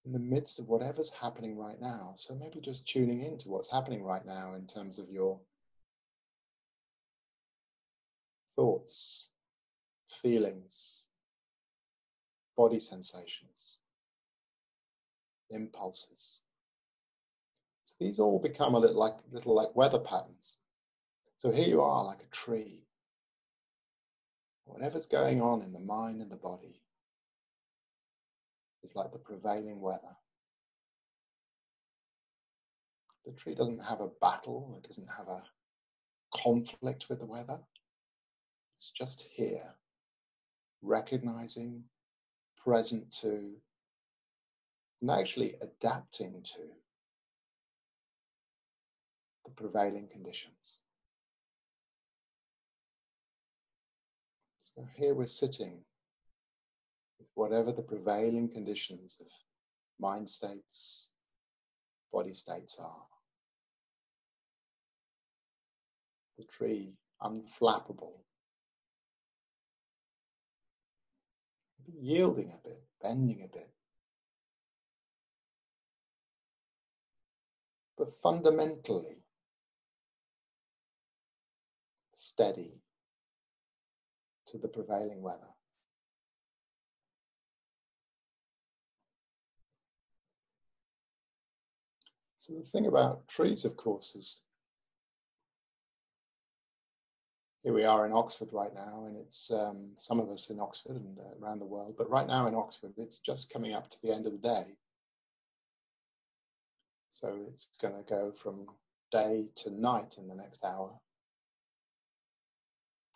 in 0.10 0.14
the 0.14 0.36
midst 0.36 0.58
of 0.58 0.68
whatever's 0.68 1.12
happening 1.12 1.56
right 1.56 1.80
now. 1.80 2.14
So 2.16 2.34
maybe 2.34 2.60
just 2.60 2.88
tuning 2.88 3.22
into 3.22 3.48
what's 3.48 3.72
happening 3.72 4.02
right 4.04 4.26
now 4.26 4.56
in 4.56 4.66
terms 4.66 4.98
of 4.98 5.08
your 5.12 5.40
thoughts, 8.56 9.30
feelings, 10.08 11.06
body 12.58 12.80
sensations, 12.80 13.78
impulses. 15.52 16.42
So 17.84 17.96
these 18.00 18.20
all 18.20 18.40
become 18.40 18.74
a 18.74 18.80
little 18.80 18.98
like 18.98 19.18
little 19.32 19.54
like 19.54 19.76
weather 19.76 20.00
patterns. 20.00 20.58
So 21.36 21.52
here 21.52 21.68
you 21.68 21.82
are 21.82 22.04
like 22.04 22.24
a 22.24 22.36
tree. 22.36 22.84
Whatever's 24.66 25.06
going 25.06 25.40
on 25.40 25.62
in 25.62 25.72
the 25.72 25.80
mind 25.80 26.24
and 26.24 26.32
the 26.32 26.38
body, 26.38 26.79
is 28.84 28.96
like 28.96 29.12
the 29.12 29.20
prevailing 29.20 29.82
weather. 29.82 30.16
The 33.26 33.34
tree 33.34 33.56
doesn't 33.56 33.80
have 33.80 34.02
a 34.02 34.10
battle, 34.22 34.76
it 34.78 34.88
doesn't 34.88 35.10
have 35.18 35.28
a 35.28 35.44
conflict 36.36 37.08
with 37.10 37.20
the 37.20 37.26
weather. 37.26 37.60
It's 38.76 38.92
just 38.92 39.28
here, 39.34 39.76
recognizing, 40.82 41.84
present 42.58 43.12
to, 43.22 43.52
and 45.02 45.12
actually 45.12 45.56
adapting 45.62 46.42
to 46.44 46.62
the 49.46 49.52
prevailing 49.52 50.08
conditions. 50.08 50.80
So 54.60 54.88
here 54.96 55.14
we're 55.14 55.26
sitting 55.26 55.84
whatever 57.36 57.72
the 57.72 57.82
prevailing 57.82 58.50
conditions 58.50 59.18
of 59.22 59.28
mind 60.00 60.30
states, 60.30 61.12
body 62.12 62.34
states 62.34 62.80
are. 62.82 63.06
The 66.38 66.46
tree, 66.46 66.96
unflappable, 67.22 68.22
yielding 72.02 72.50
a 72.50 72.68
bit, 72.68 72.82
bending 73.02 73.42
a 73.44 73.48
bit. 73.48 73.70
But 77.98 78.14
fundamentally, 78.14 79.24
steady 82.14 82.82
to 84.48 84.58
the 84.58 84.70
prevailing 84.70 85.22
weather. 85.22 85.54
So 92.50 92.56
the 92.56 92.64
thing 92.64 92.88
about 92.88 93.28
trees, 93.28 93.64
of 93.64 93.78
course, 93.78 94.16
is 94.16 94.42
here 97.62 97.74
we 97.74 97.86
are 97.86 98.08
in 98.08 98.12
Oxford 98.12 98.50
right 98.52 98.74
now, 98.74 99.06
and 99.06 99.16
it's 99.16 99.52
um, 99.52 99.92
some 99.94 100.20
of 100.20 100.30
us 100.30 100.50
in 100.50 100.60
Oxford 100.60 100.96
and 100.96 101.20
uh, 101.20 101.46
around 101.46 101.60
the 101.60 101.68
world, 101.68 101.94
but 101.96 102.10
right 102.10 102.26
now 102.26 102.48
in 102.48 102.56
Oxford, 102.56 102.94
it's 102.98 103.20
just 103.20 103.54
coming 103.54 103.76
up 103.76 103.88
to 103.92 104.02
the 104.02 104.12
end 104.12 104.26
of 104.26 104.32
the 104.32 104.40
day. 104.40 104.64
So 107.10 107.38
it's 107.48 107.70
going 107.80 107.94
to 107.96 108.10
go 108.10 108.32
from 108.32 108.66
day 109.12 109.50
to 109.58 109.70
night 109.70 110.16
in 110.18 110.28
the 110.28 110.34
next 110.34 110.66
hour. 110.66 111.00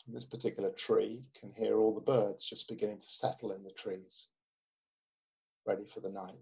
This 0.10 0.26
particular 0.26 0.70
tree 0.70 1.26
can 1.40 1.52
hear 1.52 1.80
all 1.80 1.96
the 1.96 2.02
birds 2.02 2.46
just 2.46 2.70
beginning 2.70 3.00
to 3.00 3.08
settle 3.08 3.52
in 3.52 3.64
the 3.64 3.72
trees, 3.72 4.30
ready 5.66 5.86
for 5.86 6.02
the 6.02 6.12
night. 6.12 6.38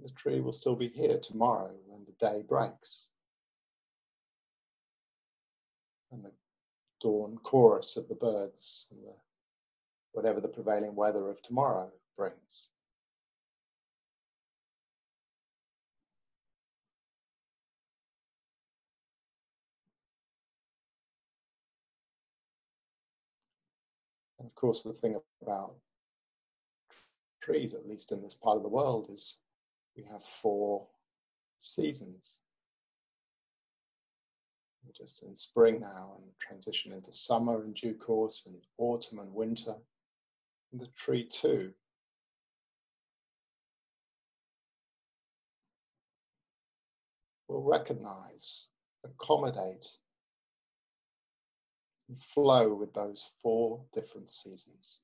The 0.00 0.10
tree 0.10 0.40
will 0.40 0.52
still 0.52 0.76
be 0.76 0.88
here 0.88 1.18
tomorrow 1.18 1.74
when 1.86 2.04
the 2.04 2.12
day 2.12 2.42
breaks. 2.42 3.10
And 6.12 6.24
the 6.24 6.32
dawn 7.00 7.38
chorus 7.42 7.96
of 7.96 8.08
the 8.08 8.14
birds 8.14 8.88
and 8.92 9.04
the, 9.04 9.14
whatever 10.12 10.40
the 10.40 10.48
prevailing 10.48 10.94
weather 10.94 11.28
of 11.28 11.42
tomorrow 11.42 11.90
brings. 12.16 12.70
And 24.38 24.46
of 24.46 24.54
course, 24.54 24.84
the 24.84 24.92
thing 24.92 25.20
about 25.42 25.74
trees, 27.42 27.74
at 27.74 27.88
least 27.88 28.12
in 28.12 28.22
this 28.22 28.34
part 28.34 28.56
of 28.56 28.62
the 28.62 28.68
world, 28.68 29.10
is 29.10 29.40
we 29.98 30.04
have 30.12 30.22
four 30.22 30.86
seasons. 31.58 32.40
We're 34.84 34.92
just 34.92 35.24
in 35.24 35.34
spring 35.34 35.80
now 35.80 36.14
and 36.18 36.26
transition 36.38 36.92
into 36.92 37.12
summer 37.12 37.64
in 37.64 37.72
due 37.72 37.94
course, 37.94 38.46
and 38.46 38.56
autumn 38.78 39.18
and 39.18 39.34
winter. 39.34 39.74
And 40.70 40.80
the 40.80 40.86
tree 40.96 41.24
too 41.24 41.72
will 47.48 47.64
recognize, 47.64 48.68
accommodate, 49.04 49.84
and 52.08 52.20
flow 52.20 52.72
with 52.72 52.94
those 52.94 53.28
four 53.42 53.84
different 53.92 54.30
seasons. 54.30 55.00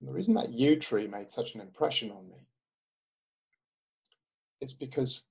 And 0.00 0.08
the 0.08 0.14
reason 0.14 0.34
that 0.34 0.50
yew 0.50 0.76
tree 0.76 1.06
made 1.06 1.30
such 1.30 1.54
an 1.54 1.60
impression 1.60 2.10
on 2.10 2.28
me 2.28 2.46
is 4.60 4.72
because 4.72 5.28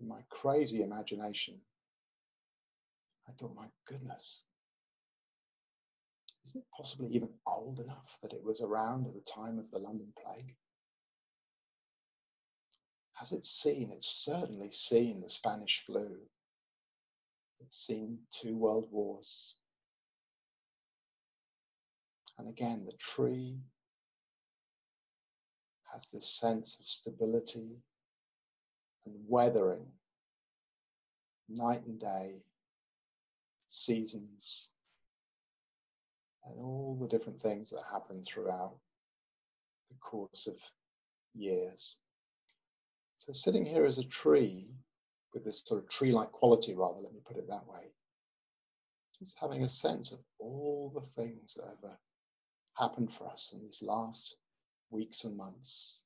in 0.00 0.08
my 0.08 0.20
crazy 0.28 0.82
imagination, 0.82 1.60
I 3.28 3.32
thought, 3.32 3.54
my 3.56 3.66
goodness, 3.86 4.46
is 6.44 6.56
it 6.56 6.64
possibly 6.76 7.08
even 7.08 7.30
old 7.46 7.80
enough 7.80 8.18
that 8.22 8.32
it 8.32 8.44
was 8.44 8.60
around 8.60 9.06
at 9.06 9.14
the 9.14 9.20
time 9.20 9.58
of 9.58 9.70
the 9.70 9.78
London 9.78 10.12
Plague? 10.22 10.54
Has 13.14 13.32
it 13.32 13.44
seen? 13.44 13.90
It's 13.92 14.08
certainly 14.08 14.70
seen 14.70 15.20
the 15.20 15.30
Spanish 15.30 15.82
flu. 15.86 16.18
It's 17.60 17.76
seen 17.76 18.18
two 18.30 18.56
world 18.56 18.88
wars. 18.90 19.56
And 22.38 22.48
again, 22.48 22.84
the 22.84 22.96
tree 22.98 23.58
has 25.92 26.10
this 26.10 26.26
sense 26.26 26.78
of 26.80 26.86
stability 26.86 27.78
and 29.06 29.14
weathering 29.28 29.86
night 31.48 31.84
and 31.86 32.00
day, 32.00 32.42
seasons, 33.66 34.70
and 36.46 36.60
all 36.60 36.96
the 37.00 37.08
different 37.08 37.40
things 37.40 37.70
that 37.70 37.82
happen 37.92 38.22
throughout 38.22 38.74
the 39.90 39.96
course 39.96 40.46
of 40.46 40.56
years. 41.34 41.96
So 43.16 43.32
sitting 43.32 43.64
here 43.64 43.84
as 43.84 43.98
a 43.98 44.04
tree 44.04 44.74
with 45.32 45.44
this 45.44 45.62
sort 45.64 45.82
of 45.82 45.88
tree-like 45.88 46.32
quality 46.32 46.74
rather, 46.74 47.02
let 47.02 47.12
me 47.12 47.20
put 47.24 47.36
it 47.36 47.48
that 47.48 47.66
way, 47.66 47.92
just 49.18 49.36
having 49.40 49.62
a 49.62 49.68
sense 49.68 50.12
of 50.12 50.18
all 50.38 50.92
the 50.94 51.00
things 51.00 51.54
that 51.54 51.88
uh, 51.88 51.92
happened 52.76 53.12
for 53.12 53.30
us 53.30 53.52
in 53.54 53.62
these 53.62 53.82
last 53.82 54.36
weeks 54.90 55.24
and 55.24 55.36
months. 55.36 56.04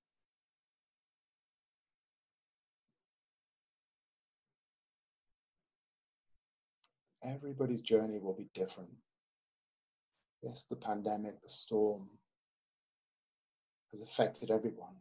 Everybody's 7.24 7.80
journey 7.80 8.18
will 8.18 8.34
be 8.34 8.48
different. 8.54 8.90
Yes, 10.42 10.64
the 10.64 10.76
pandemic, 10.76 11.42
the 11.42 11.48
storm 11.48 12.08
has 13.92 14.02
affected 14.02 14.50
everyone. 14.50 14.94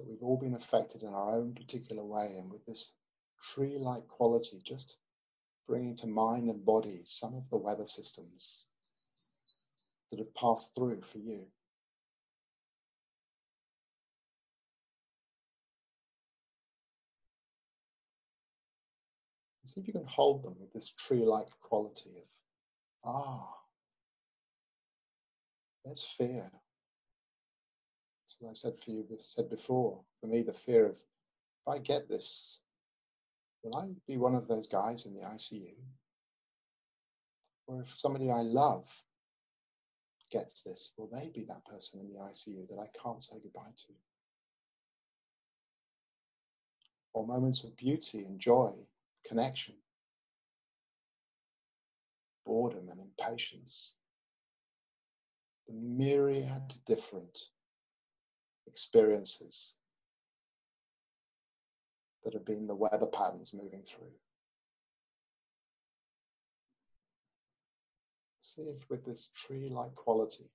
but 0.00 0.08
we've 0.08 0.22
all 0.22 0.38
been 0.38 0.54
affected 0.54 1.02
in 1.02 1.12
our 1.12 1.34
own 1.34 1.52
particular 1.52 2.02
way. 2.02 2.36
And 2.38 2.50
with 2.50 2.64
this 2.64 2.94
tree 3.52 3.76
like 3.78 4.08
quality, 4.08 4.62
just 4.64 4.96
bringing 5.70 5.96
to 5.96 6.08
mind 6.08 6.50
and 6.50 6.64
body 6.64 7.00
some 7.04 7.32
of 7.36 7.48
the 7.48 7.56
weather 7.56 7.86
systems 7.86 8.66
that 10.10 10.18
have 10.18 10.34
passed 10.34 10.74
through 10.74 11.00
for 11.00 11.18
you. 11.18 11.46
See 19.64 19.80
if 19.80 19.86
you 19.86 19.92
can 19.92 20.06
hold 20.06 20.42
them 20.42 20.56
with 20.58 20.72
this 20.72 20.90
tree 20.90 21.24
like 21.24 21.46
quality 21.60 22.10
of, 22.18 22.28
ah, 23.04 23.54
there's 25.84 26.02
fear, 26.02 26.50
So, 28.26 28.48
I 28.48 28.54
said 28.54 28.76
for 28.80 28.90
you 28.90 29.06
said 29.20 29.48
before, 29.48 30.00
for 30.20 30.26
me 30.26 30.42
the 30.42 30.52
fear 30.52 30.86
of 30.86 30.96
if 30.96 31.68
I 31.68 31.78
get 31.78 32.08
this, 32.08 32.58
will 33.62 33.76
I 33.76 33.90
be 34.06 34.16
one 34.16 34.34
of 34.34 34.48
those 34.48 34.66
guys 34.66 35.06
in 35.06 35.14
the 35.14 35.20
ICU? 35.20 35.74
Or 37.66 37.80
if 37.80 37.88
somebody 37.88 38.30
I 38.30 38.42
love 38.42 38.88
gets 40.30 40.62
this, 40.62 40.92
will 40.96 41.08
they 41.12 41.30
be 41.30 41.44
that 41.44 41.64
person 41.66 42.00
in 42.00 42.08
the 42.08 42.20
ICU 42.20 42.68
that 42.68 42.78
I 42.78 42.86
can't 43.02 43.22
say 43.22 43.36
goodbye 43.42 43.72
to? 43.76 43.92
Or 47.12 47.26
moments 47.26 47.64
of 47.64 47.76
beauty 47.76 48.24
and 48.24 48.38
joy, 48.38 48.72
connection, 49.26 49.74
boredom 52.46 52.88
and 52.88 53.00
impatience. 53.00 53.96
The 55.66 55.74
myriad 55.74 56.74
different 56.86 57.38
experiences 58.66 59.79
that 62.24 62.34
have 62.34 62.44
been 62.44 62.66
the 62.66 62.74
weather 62.74 63.06
patterns 63.06 63.54
moving 63.54 63.82
through. 63.82 64.12
See 68.40 68.62
if 68.62 68.88
with 68.90 69.04
this 69.04 69.30
tree-like 69.34 69.94
quality, 69.94 70.50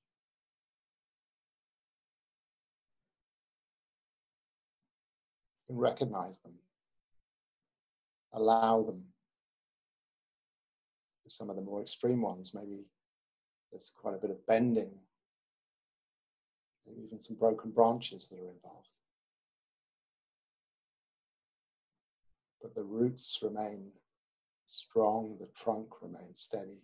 you 5.67 5.67
can 5.67 5.78
recognize 5.78 6.39
them, 6.39 6.54
allow 8.34 8.84
them. 8.84 9.06
Some 11.28 11.49
of 11.49 11.56
the 11.56 11.62
more 11.63 11.82
extreme 11.82 12.21
ones, 12.21 12.54
maybe 12.54 12.88
there's 13.71 13.91
quite 13.97 14.13
a 14.13 14.19
bit 14.19 14.30
of 14.30 14.45
bending 14.45 14.91
even 16.88 17.19
some 17.19 17.36
broken 17.38 17.71
branches 17.71 18.30
that 18.30 18.39
are 18.39 18.51
involved. 18.51 18.94
But 22.65 22.73
the 22.73 22.84
roots 22.84 23.43
remain 23.43 23.91
strong, 24.65 25.38
the 25.39 25.45
trunk 25.56 26.01
remains 26.01 26.39
steady. 26.39 26.82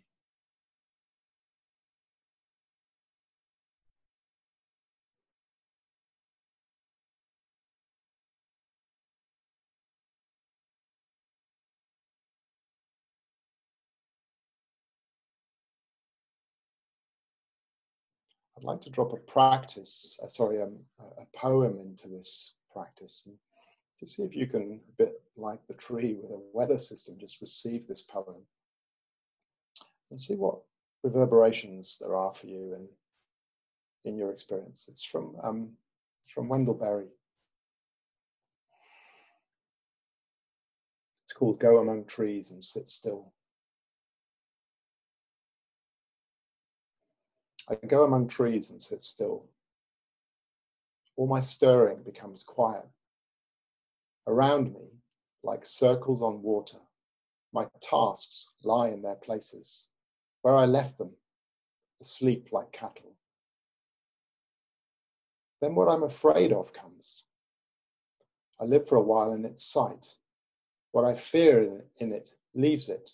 I'd 18.56 18.64
like 18.64 18.82
to 18.82 18.92
drop 18.92 19.14
a 19.14 19.18
practice, 19.18 20.20
uh, 20.24 20.28
sorry, 20.28 20.62
um, 20.62 20.78
a 21.00 21.26
poem 21.36 21.80
into 21.80 22.08
this 22.08 22.54
practice 22.72 23.26
and 23.26 23.36
to 24.02 24.08
see 24.08 24.24
if 24.24 24.36
you 24.36 24.48
can, 24.48 24.82
a 24.90 25.04
bit 25.04 25.22
like 25.38 25.66
the 25.68 25.74
tree 25.74 26.18
with 26.22 26.32
a 26.32 26.42
weather 26.54 26.78
system, 26.78 27.16
just 27.18 27.40
receive 27.40 27.88
this 27.88 28.02
poem 28.02 28.44
and 30.10 30.20
see 30.20 30.36
what 30.36 30.60
reverberations 31.04 32.00
there 32.00 32.16
are 32.16 32.34
for 32.34 32.48
you 32.48 32.76
in, 32.76 32.88
in 34.04 34.18
your 34.18 34.32
experience. 34.32 34.90
It's 34.90 35.04
from, 35.04 35.36
um, 35.42 35.70
it's 36.20 36.32
from 36.32 36.50
Wendell 36.50 36.74
Berry. 36.74 37.08
It's 41.24 41.34
called 41.34 41.60
Go 41.60 41.78
Among 41.78 42.06
Trees 42.06 42.52
and 42.52 42.62
Sit 42.64 42.90
Still. 42.90 43.32
I 47.72 47.76
go 47.88 48.04
among 48.04 48.28
trees 48.28 48.70
and 48.70 48.82
sit 48.82 49.02
still. 49.02 49.46
All 51.16 51.28
my 51.28 51.40
stirring 51.40 52.04
becomes 52.04 52.44
quiet. 52.44 52.86
Around 54.28 54.74
me, 54.74 54.88
like 55.44 55.66
circles 55.66 56.22
on 56.22 56.42
water, 56.42 56.78
my 57.54 57.68
tasks 57.82 58.54
lie 58.64 58.90
in 58.90 59.02
their 59.02 59.16
places, 59.16 59.90
where 60.42 60.56
I 60.56 60.66
left 60.66 60.98
them, 60.98 61.16
asleep 62.00 62.50
like 62.52 62.72
cattle. 62.72 63.16
Then 65.62 65.76
what 65.76 65.90
I'm 65.90 66.04
afraid 66.04 66.54
of 66.54 66.74
comes. 66.74 67.24
I 68.60 68.66
live 68.66 68.88
for 68.88 68.98
a 68.98 69.04
while 69.04 69.34
in 69.34 69.46
its 69.46 69.64
sight. 69.66 70.16
What 70.92 71.06
I 71.06 71.14
fear 71.14 71.86
in 72.00 72.12
it 72.12 72.36
leaves 72.54 72.90
it, 72.90 73.12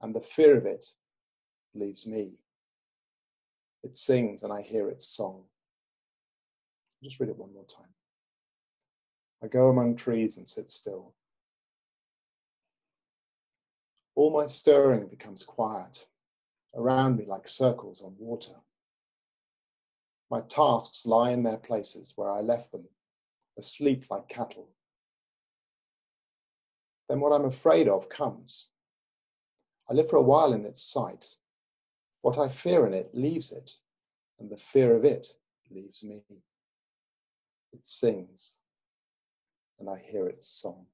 and 0.00 0.14
the 0.14 0.20
fear 0.20 0.56
of 0.56 0.66
it 0.66 0.84
leaves 1.74 2.06
me. 2.06 2.34
It 3.82 3.94
sings 3.94 4.42
and 4.42 4.52
I 4.52 4.62
hear 4.62 4.88
its 4.88 5.06
song. 5.06 5.44
I'll 7.02 7.08
just 7.08 7.20
read 7.20 7.30
it 7.30 7.38
one 7.38 7.52
more 7.52 7.64
time. 7.64 7.88
I 9.42 9.48
go 9.48 9.68
among 9.68 9.96
trees 9.96 10.36
and 10.36 10.48
sit 10.48 10.70
still. 10.70 11.14
All 14.14 14.30
my 14.30 14.46
stirring 14.46 15.08
becomes 15.08 15.44
quiet, 15.44 16.06
around 16.74 17.18
me 17.18 17.26
like 17.26 17.46
circles 17.46 18.02
on 18.02 18.16
water. 18.18 18.54
My 20.30 20.40
tasks 20.40 21.06
lie 21.06 21.30
in 21.32 21.42
their 21.42 21.58
places 21.58 22.14
where 22.16 22.30
I 22.30 22.40
left 22.40 22.72
them, 22.72 22.88
asleep 23.58 24.06
like 24.10 24.28
cattle. 24.28 24.68
Then 27.08 27.20
what 27.20 27.32
I'm 27.32 27.44
afraid 27.44 27.88
of 27.88 28.08
comes. 28.08 28.68
I 29.88 29.92
live 29.92 30.08
for 30.08 30.16
a 30.16 30.22
while 30.22 30.52
in 30.52 30.64
its 30.64 30.82
sight. 30.82 31.36
What 32.22 32.38
I 32.38 32.48
fear 32.48 32.86
in 32.86 32.94
it 32.94 33.14
leaves 33.14 33.52
it, 33.52 33.70
and 34.38 34.50
the 34.50 34.56
fear 34.56 34.96
of 34.96 35.04
it 35.04 35.26
leaves 35.70 36.02
me. 36.02 36.24
It 37.72 37.86
sings, 37.86 38.58
and 39.78 39.88
I 39.88 39.98
hear 39.98 40.26
its 40.26 40.46
song. 40.46 40.86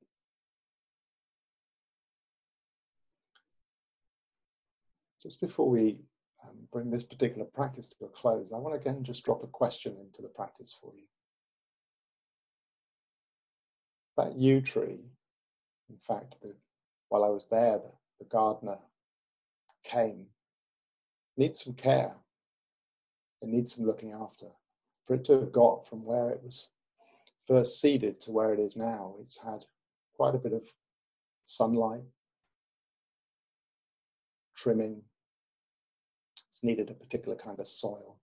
Just 5.23 5.41
before 5.41 5.69
we 5.69 6.01
um, 6.45 6.57
bring 6.73 6.91
this 6.91 7.05
particular 7.05 7.45
practice 7.45 7.89
to 7.91 8.05
a 8.05 8.09
close, 8.09 8.53
I 8.53 8.59
want 8.59 8.75
to 8.75 8.81
again 8.81 9.05
just 9.05 9.25
drop 9.25 9.45
a 9.45 9.47
question 9.47 9.97
into 10.01 10.23
the 10.23 10.29
practice 10.29 10.77
for 10.81 10.91
you. 10.95 11.05
That 14.17 14.37
yew 14.37 14.61
tree, 14.61 14.99
in 15.89 15.97
fact, 15.99 16.39
the, 16.43 16.55
while 17.09 17.25
I 17.25 17.29
was 17.29 17.47
there, 17.47 17.79
the, 17.79 17.93
the 18.19 18.25
gardener 18.25 18.79
came, 19.85 20.27
needs 21.37 21.65
some 21.65 21.75
care. 21.75 22.13
It 23.43 23.49
needs 23.49 23.75
some 23.75 23.87
looking 23.87 24.13
after. 24.13 24.47
For 25.05 25.15
it 25.15 25.25
to 25.27 25.41
have 25.41 25.53
got 25.53 25.87
from 25.87 26.05
where 26.05 26.31
it 26.31 26.43
was 26.43 26.71
first 27.47 27.81
seeded 27.81 28.21
to 28.21 28.33
where 28.33 28.53
it 28.53 28.61
is 28.61 28.77
now, 28.77 29.15
it's 29.21 29.43
had 29.43 29.65
quite 30.15 30.35
a 30.35 30.39
bit 30.39 30.53
of 30.53 30.65
sunlight, 31.45 32.05
trimming, 34.57 35.03
it's 36.49 36.63
needed 36.63 36.91
a 36.91 36.95
particular 36.95 37.37
kind 37.37 37.59
of 37.59 37.67
soil. 37.67 38.19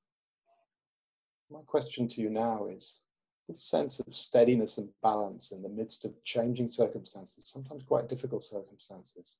My 1.52 1.62
question 1.66 2.08
to 2.08 2.22
you 2.22 2.30
now 2.30 2.68
is 2.68 3.04
this 3.48 3.64
sense 3.64 4.00
of 4.00 4.14
steadiness 4.14 4.78
and 4.78 4.90
balance 5.02 5.52
in 5.52 5.64
the 5.64 5.70
midst 5.70 6.06
of 6.06 6.24
changing 6.24 6.68
circumstances, 6.68 7.50
sometimes 7.50 7.84
quite 7.84 8.08
difficult 8.08 8.44
circumstances. 8.44 9.38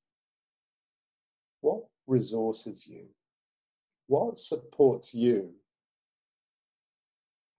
What 1.62 1.84
resources 2.08 2.88
you? 2.88 3.06
What 4.08 4.38
supports 4.38 5.14
you 5.14 5.54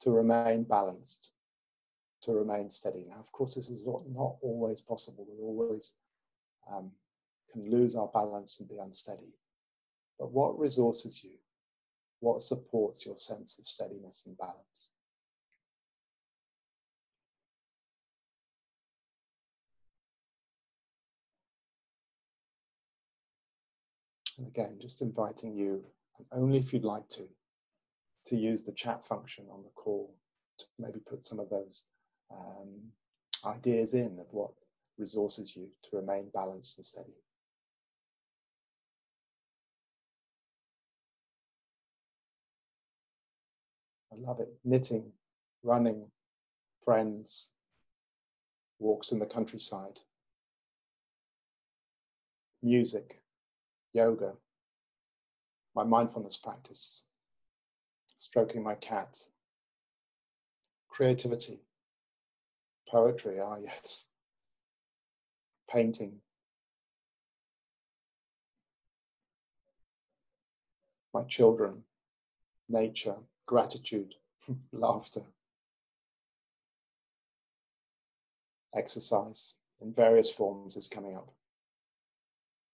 to 0.01 0.11
remain 0.11 0.65
balanced, 0.65 1.31
to 2.23 2.35
remain 2.35 2.71
steady? 2.71 3.07
Now, 3.09 3.19
of 3.19 3.33
course, 3.33 3.55
this 3.55 3.71
is 3.71 3.87
not, 3.87 4.03
not 4.09 4.37
always 4.43 4.81
possible. 4.81 5.27
We 5.29 5.43
always 5.43 5.95
um, 6.71 6.93
can 7.53 7.71
lose 7.71 7.97
our 7.97 8.09
balance 8.09 8.61
and 8.61 8.69
be 8.69 8.79
unsteady. 8.79 9.35
But 10.19 10.33
what 10.33 10.59
resources 10.59 11.25
you? 11.25 11.33
What 12.21 12.43
supports 12.43 13.07
your 13.07 13.17
sense 13.17 13.59
of 13.59 13.67
steadiness 13.67 14.27
and 14.27 14.37
balance? 14.37 14.91
And 24.37 24.47
again, 24.47 24.79
just 24.81 25.03
inviting 25.03 25.55
you, 25.55 25.85
and 26.19 26.27
only 26.33 26.59
if 26.59 26.73
you'd 26.73 26.85
like 26.85 27.09
to, 27.09 27.29
to 28.27 28.37
use 28.37 28.63
the 28.63 28.73
chat 28.73 29.05
function 29.05 29.47
on 29.51 29.63
the 29.63 29.71
call 29.71 30.15
to 30.59 30.65
maybe 30.79 30.99
put 30.99 31.25
some 31.25 31.41
of 31.41 31.51
those 31.51 31.85
um, 32.31 32.81
ideas 33.45 33.95
in 33.95 34.19
of 34.19 34.27
what 34.33 34.53
resources 34.99 35.57
you 35.57 35.69
to 35.83 35.97
remain 35.97 36.31
balanced 36.35 36.79
and 36.79 36.85
steady. 36.85 37.17
I 44.13 44.17
love 44.17 44.41
it. 44.41 44.49
Knitting, 44.65 45.13
running, 45.63 46.11
friends, 46.83 47.53
walks 48.79 49.13
in 49.13 49.19
the 49.19 49.27
countryside, 49.27 50.01
music, 52.63 53.23
yoga, 53.93 54.35
my 55.75 55.85
mindfulness 55.85 56.37
practice, 56.37 57.07
stroking 58.09 58.63
my 58.63 58.75
cat, 58.75 59.17
creativity, 60.89 61.61
poetry, 62.91 63.39
ah, 63.41 63.57
yes, 63.63 64.09
painting, 65.71 66.21
my 71.15 71.23
children, 71.25 71.83
nature, 72.69 73.17
gratitude, 73.47 74.15
laughter, 74.73 75.23
exercise 78.75 79.57
in 79.81 79.93
various 79.93 80.31
forms 80.31 80.77
is 80.77 80.89
coming 80.89 81.17
up. 81.17 81.33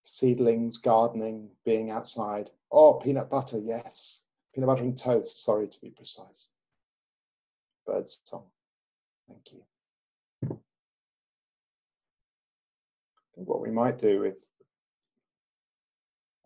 Seedlings, 0.03 0.77
gardening, 0.77 1.49
being 1.65 1.89
outside. 1.89 2.49
Oh, 2.71 2.93
peanut 2.95 3.29
butter, 3.29 3.59
yes. 3.59 4.21
Peanut 4.53 4.67
butter 4.67 4.83
and 4.83 4.97
toast, 4.97 5.43
sorry 5.43 5.67
to 5.67 5.81
be 5.81 5.89
precise. 5.89 6.49
Birds 7.85 8.21
song. 8.25 8.45
Thank 9.27 9.53
you. 9.53 9.63
I 10.43 10.47
think 10.47 10.61
what 13.45 13.61
we 13.61 13.71
might 13.71 13.97
do 13.97 14.19
with 14.19 14.43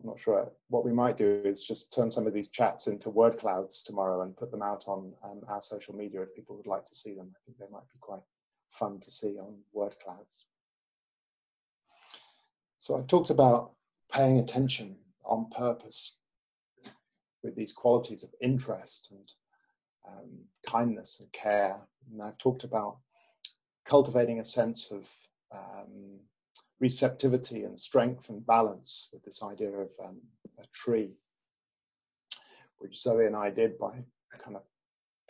I'm 0.02 0.08
not 0.08 0.18
sure. 0.18 0.50
What 0.68 0.84
we 0.84 0.92
might 0.92 1.16
do 1.16 1.42
is 1.44 1.64
just 1.64 1.92
turn 1.92 2.10
some 2.10 2.26
of 2.26 2.34
these 2.34 2.48
chats 2.48 2.88
into 2.88 3.08
word 3.08 3.38
clouds 3.38 3.82
tomorrow 3.82 4.22
and 4.22 4.36
put 4.36 4.50
them 4.50 4.62
out 4.62 4.88
on 4.88 5.14
um, 5.22 5.42
our 5.46 5.62
social 5.62 5.94
media 5.94 6.22
if 6.22 6.34
people 6.34 6.56
would 6.56 6.66
like 6.66 6.84
to 6.86 6.94
see 6.94 7.14
them. 7.14 7.32
I 7.32 7.38
think 7.44 7.58
they 7.58 7.72
might 7.72 7.88
be 7.92 7.98
quite 8.00 8.22
fun 8.70 8.98
to 8.98 9.10
see 9.12 9.38
on 9.38 9.58
word 9.72 9.94
clouds. 10.04 10.46
So 12.78 12.98
I've 12.98 13.06
talked 13.06 13.30
about 13.30 13.74
paying 14.12 14.40
attention 14.40 14.96
on 15.24 15.50
purpose 15.50 16.18
with 17.44 17.54
these 17.54 17.72
qualities 17.72 18.24
of 18.24 18.34
interest 18.40 19.12
and 19.12 19.32
um, 20.08 20.30
kindness 20.66 21.20
and 21.20 21.30
care. 21.32 21.80
And 22.10 22.20
I've 22.20 22.38
talked 22.38 22.64
about 22.64 22.98
cultivating 23.84 24.40
a 24.40 24.44
sense 24.44 24.90
of 24.90 25.08
um, 25.54 26.18
receptivity 26.82 27.62
and 27.62 27.78
strength 27.78 28.28
and 28.28 28.44
balance 28.44 29.08
with 29.12 29.22
this 29.24 29.40
idea 29.40 29.70
of 29.70 29.92
um, 30.04 30.20
a 30.58 30.64
tree, 30.74 31.14
which 32.78 33.00
Zoe 33.00 33.24
and 33.24 33.36
I 33.36 33.50
did 33.50 33.78
by 33.78 34.04
kind 34.36 34.56
of 34.56 34.62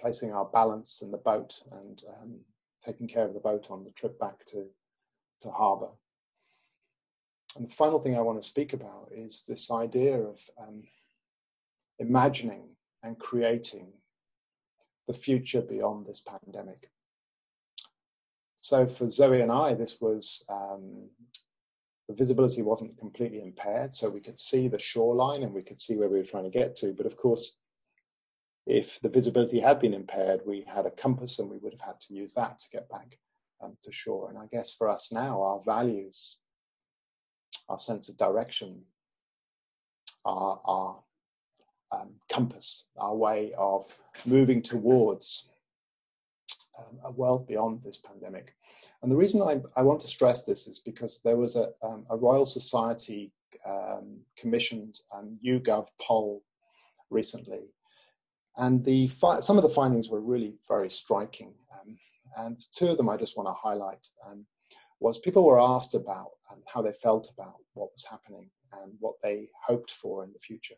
placing 0.00 0.32
our 0.32 0.46
balance 0.46 1.03
in 1.03 1.11
the 1.12 1.18
boat 1.18 1.62
and 1.70 2.03
um, 2.16 2.40
taking 2.82 3.07
care 3.07 3.26
of 3.26 3.34
the 3.34 3.40
boat 3.40 3.70
on 3.70 3.84
the 3.84 3.90
trip 3.90 4.18
back 4.18 4.42
to, 4.46 4.64
to 5.42 5.50
harbour. 5.50 5.90
And 7.57 7.68
the 7.68 7.74
final 7.74 8.00
thing 8.00 8.16
I 8.16 8.22
want 8.22 8.40
to 8.40 8.48
speak 8.48 8.72
about 8.72 9.11
is 9.14 9.44
this 9.46 9.70
idea 9.70 10.18
of 10.18 10.40
um, 10.59 10.84
imagining 11.98 12.70
and 13.03 13.18
creating 13.18 13.92
the 15.07 15.12
future 15.12 15.61
beyond 15.61 16.07
this 16.07 16.22
pandemic. 16.22 16.88
So 18.63 18.87
for 18.87 19.09
Zoe 19.09 19.41
and 19.41 19.51
I, 19.51 19.75
this 19.75 20.01
was 20.01 20.45
um, 20.49 21.09
the 22.09 22.15
visibility 22.15 22.63
wasn't 22.63 22.97
completely 22.97 23.43
impaired, 23.43 23.93
so 23.93 24.09
we 24.09 24.21
could 24.21 24.39
see 24.39 24.69
the 24.69 24.79
shoreline 24.79 25.43
and 25.43 25.53
we 25.53 25.63
could 25.63 25.81
see 25.81 25.97
where 25.97 26.09
we 26.09 26.19
were 26.19 26.25
trying 26.25 26.45
to 26.45 26.59
get 26.59 26.77
to. 26.77 26.93
But 26.93 27.07
of 27.07 27.17
course, 27.17 27.57
if 28.65 29.01
the 29.01 29.09
visibility 29.09 29.59
had 29.59 29.81
been 29.81 29.95
impaired, 29.95 30.43
we 30.47 30.65
had 30.73 30.87
a 30.87 30.93
compass 30.93 31.41
and 31.41 31.51
we 31.51 31.59
would 31.59 31.73
have 31.73 31.81
had 31.81 32.01
to 32.03 32.15
use 32.15 32.35
that 32.35 32.61
to 32.61 32.71
get 32.71 32.89
back 32.89 33.19
um, 33.61 33.77
to 33.83 33.91
shore. 33.91 34.31
And 34.31 34.39
I 34.39 34.47
guess 34.47 34.73
for 34.73 34.89
us 34.89 35.11
now, 35.11 35.43
our 35.43 35.61
values, 35.67 36.39
our 37.69 37.79
sense 37.79 38.09
of 38.09 38.17
direction, 38.17 38.83
our, 40.25 40.61
our 40.65 41.03
um, 41.91 42.15
compass, 42.31 42.87
our 42.97 43.17
way 43.17 43.55
of 43.59 43.83
moving 44.25 44.63
towards 44.63 45.51
world 47.11 47.46
beyond 47.48 47.82
this 47.82 47.98
pandemic 47.98 48.55
and 49.03 49.11
the 49.11 49.16
reason 49.16 49.42
I, 49.42 49.61
I 49.76 49.82
want 49.82 50.00
to 50.00 50.07
stress 50.07 50.44
this 50.44 50.68
is 50.68 50.78
because 50.78 51.20
there 51.22 51.36
was 51.36 51.57
a, 51.57 51.70
um, 51.82 52.07
a 52.09 52.16
Royal 52.16 52.46
Society 52.46 53.32
um, 53.66 54.20
commissioned 54.36 55.00
um, 55.14 55.38
YouGov 55.44 55.86
poll 56.00 56.42
recently, 57.11 57.74
and 58.57 58.84
the 58.84 59.09
some 59.09 59.57
of 59.57 59.62
the 59.62 59.68
findings 59.68 60.09
were 60.09 60.20
really 60.20 60.55
very 60.68 60.88
striking. 60.88 61.53
Um, 61.80 61.98
and 62.36 62.61
two 62.72 62.88
of 62.88 62.96
them 62.96 63.09
I 63.09 63.16
just 63.16 63.36
want 63.36 63.48
to 63.48 63.53
highlight 63.53 64.07
um, 64.26 64.46
was 65.00 65.18
people 65.18 65.44
were 65.44 65.61
asked 65.61 65.94
about 65.94 66.30
um, 66.50 66.62
how 66.72 66.80
they 66.80 66.92
felt 66.92 67.30
about 67.36 67.57
what 67.74 67.90
was 67.92 68.07
happening 68.09 68.48
and 68.80 68.92
what 69.00 69.16
they 69.22 69.48
hoped 69.66 69.90
for 69.90 70.22
in 70.22 70.32
the 70.32 70.38
future. 70.38 70.76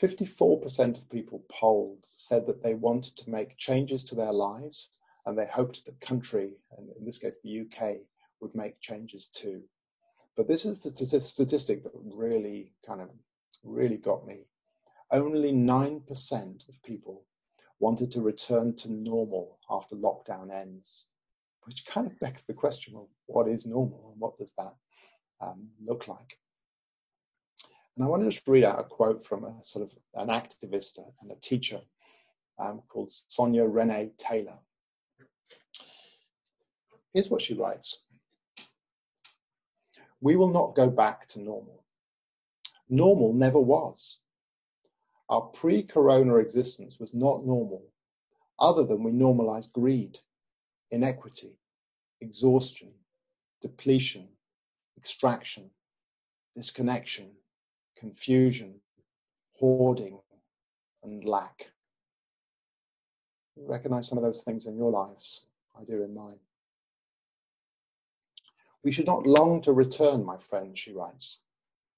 54% 0.00 0.98
of 0.98 1.10
people 1.10 1.44
polled 1.48 2.04
said 2.04 2.46
that 2.46 2.62
they 2.62 2.74
wanted 2.74 3.16
to 3.16 3.30
make 3.30 3.56
changes 3.56 4.04
to 4.04 4.14
their 4.14 4.32
lives 4.32 4.90
and 5.24 5.36
they 5.36 5.46
hoped 5.46 5.84
the 5.84 5.92
country, 5.92 6.56
and 6.76 6.90
in 6.96 7.04
this 7.04 7.18
case 7.18 7.38
the 7.42 7.60
UK, 7.62 7.96
would 8.40 8.54
make 8.54 8.80
changes 8.80 9.28
too. 9.28 9.62
But 10.36 10.46
this 10.46 10.66
is 10.66 10.84
a 10.84 11.20
statistic 11.20 11.82
that 11.82 11.92
really 11.94 12.72
kind 12.86 13.00
of 13.00 13.08
really 13.64 13.96
got 13.96 14.26
me. 14.26 14.46
Only 15.10 15.52
9% 15.52 16.68
of 16.68 16.82
people 16.82 17.24
wanted 17.80 18.12
to 18.12 18.20
return 18.20 18.74
to 18.76 18.92
normal 18.92 19.58
after 19.70 19.96
lockdown 19.96 20.52
ends, 20.52 21.08
which 21.64 21.86
kind 21.86 22.06
of 22.06 22.18
begs 22.20 22.44
the 22.44 22.54
question 22.54 22.96
of 22.96 23.08
what 23.26 23.48
is 23.48 23.66
normal 23.66 24.10
and 24.12 24.20
what 24.20 24.36
does 24.36 24.52
that 24.58 24.74
um, 25.40 25.68
look 25.80 26.06
like? 26.06 26.38
And 27.96 28.04
I 28.04 28.08
want 28.08 28.22
to 28.22 28.30
just 28.30 28.46
read 28.46 28.64
out 28.64 28.78
a 28.78 28.84
quote 28.84 29.24
from 29.24 29.44
a 29.44 29.64
sort 29.64 29.86
of 29.86 29.96
an 30.14 30.28
activist 30.28 30.98
and 31.22 31.32
a 31.32 31.36
teacher 31.36 31.80
um, 32.58 32.82
called 32.88 33.10
Sonya 33.10 33.64
Renee 33.64 34.10
Taylor. 34.18 34.58
Here's 37.14 37.30
what 37.30 37.40
she 37.40 37.54
writes. 37.54 38.02
We 40.20 40.36
will 40.36 40.52
not 40.52 40.74
go 40.74 40.90
back 40.90 41.26
to 41.28 41.40
normal. 41.40 41.84
Normal 42.88 43.32
never 43.32 43.60
was. 43.60 44.20
Our 45.28 45.42
pre-corona 45.42 46.36
existence 46.36 47.00
was 47.00 47.14
not 47.14 47.46
normal, 47.46 47.82
other 48.58 48.84
than 48.84 49.02
we 49.02 49.10
normalized 49.10 49.72
greed, 49.72 50.18
inequity, 50.90 51.58
exhaustion, 52.20 52.92
depletion, 53.60 54.28
extraction, 54.98 55.70
disconnection, 56.54 57.30
confusion, 57.96 58.80
hoarding, 59.54 60.18
and 61.02 61.24
lack. 61.24 61.70
You 63.56 63.66
recognize 63.66 64.08
some 64.08 64.18
of 64.18 64.24
those 64.24 64.42
things 64.42 64.66
in 64.66 64.76
your 64.76 64.90
lives. 64.90 65.46
I 65.78 65.84
do 65.84 66.02
in 66.02 66.14
mine. 66.14 66.38
We 68.84 68.92
should 68.92 69.06
not 69.06 69.26
long 69.26 69.62
to 69.62 69.72
return, 69.72 70.24
my 70.24 70.36
friend, 70.36 70.76
she 70.76 70.92
writes. 70.92 71.42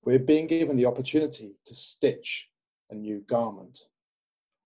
We're 0.05 0.19
being 0.19 0.47
given 0.47 0.77
the 0.77 0.87
opportunity 0.87 1.57
to 1.67 1.75
stitch 1.75 2.51
a 2.91 2.95
new 2.95 3.21
garment, 3.27 3.79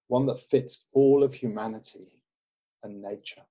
one 0.08 0.26
that 0.26 0.38
fits 0.38 0.86
all 0.92 1.24
of 1.24 1.34
humanity 1.34 2.12
and 2.82 3.02
nature. 3.02 3.42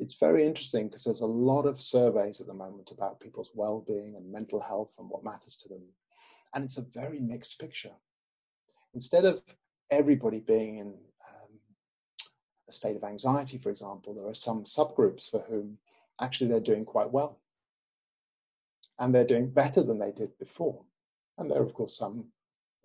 It's 0.00 0.14
very 0.14 0.46
interesting 0.46 0.86
because 0.86 1.04
there's 1.04 1.22
a 1.22 1.26
lot 1.26 1.66
of 1.66 1.80
surveys 1.80 2.40
at 2.40 2.46
the 2.46 2.54
moment 2.54 2.92
about 2.92 3.20
people's 3.20 3.50
well-being 3.54 4.14
and 4.16 4.30
mental 4.30 4.60
health 4.60 4.94
and 4.98 5.10
what 5.10 5.24
matters 5.24 5.56
to 5.56 5.68
them. 5.68 5.82
And 6.54 6.64
it's 6.64 6.78
a 6.78 6.82
very 6.82 7.18
mixed 7.18 7.58
picture. 7.58 7.92
Instead 8.94 9.24
of 9.24 9.42
everybody 9.90 10.38
being 10.38 10.78
in 10.78 10.86
um, 10.86 11.58
a 12.68 12.72
state 12.72 12.96
of 12.96 13.02
anxiety, 13.04 13.58
for 13.58 13.70
example, 13.70 14.14
there 14.14 14.28
are 14.28 14.34
some 14.34 14.64
subgroups 14.64 15.30
for 15.30 15.40
whom 15.40 15.78
actually 16.20 16.50
they're 16.50 16.60
doing 16.60 16.84
quite 16.84 17.10
well. 17.10 17.40
And 19.00 19.14
they're 19.14 19.24
doing 19.24 19.50
better 19.50 19.82
than 19.82 19.98
they 19.98 20.12
did 20.12 20.38
before. 20.38 20.84
And 21.38 21.50
there 21.50 21.60
are, 21.60 21.64
of 21.64 21.74
course, 21.74 21.96
some 21.96 22.26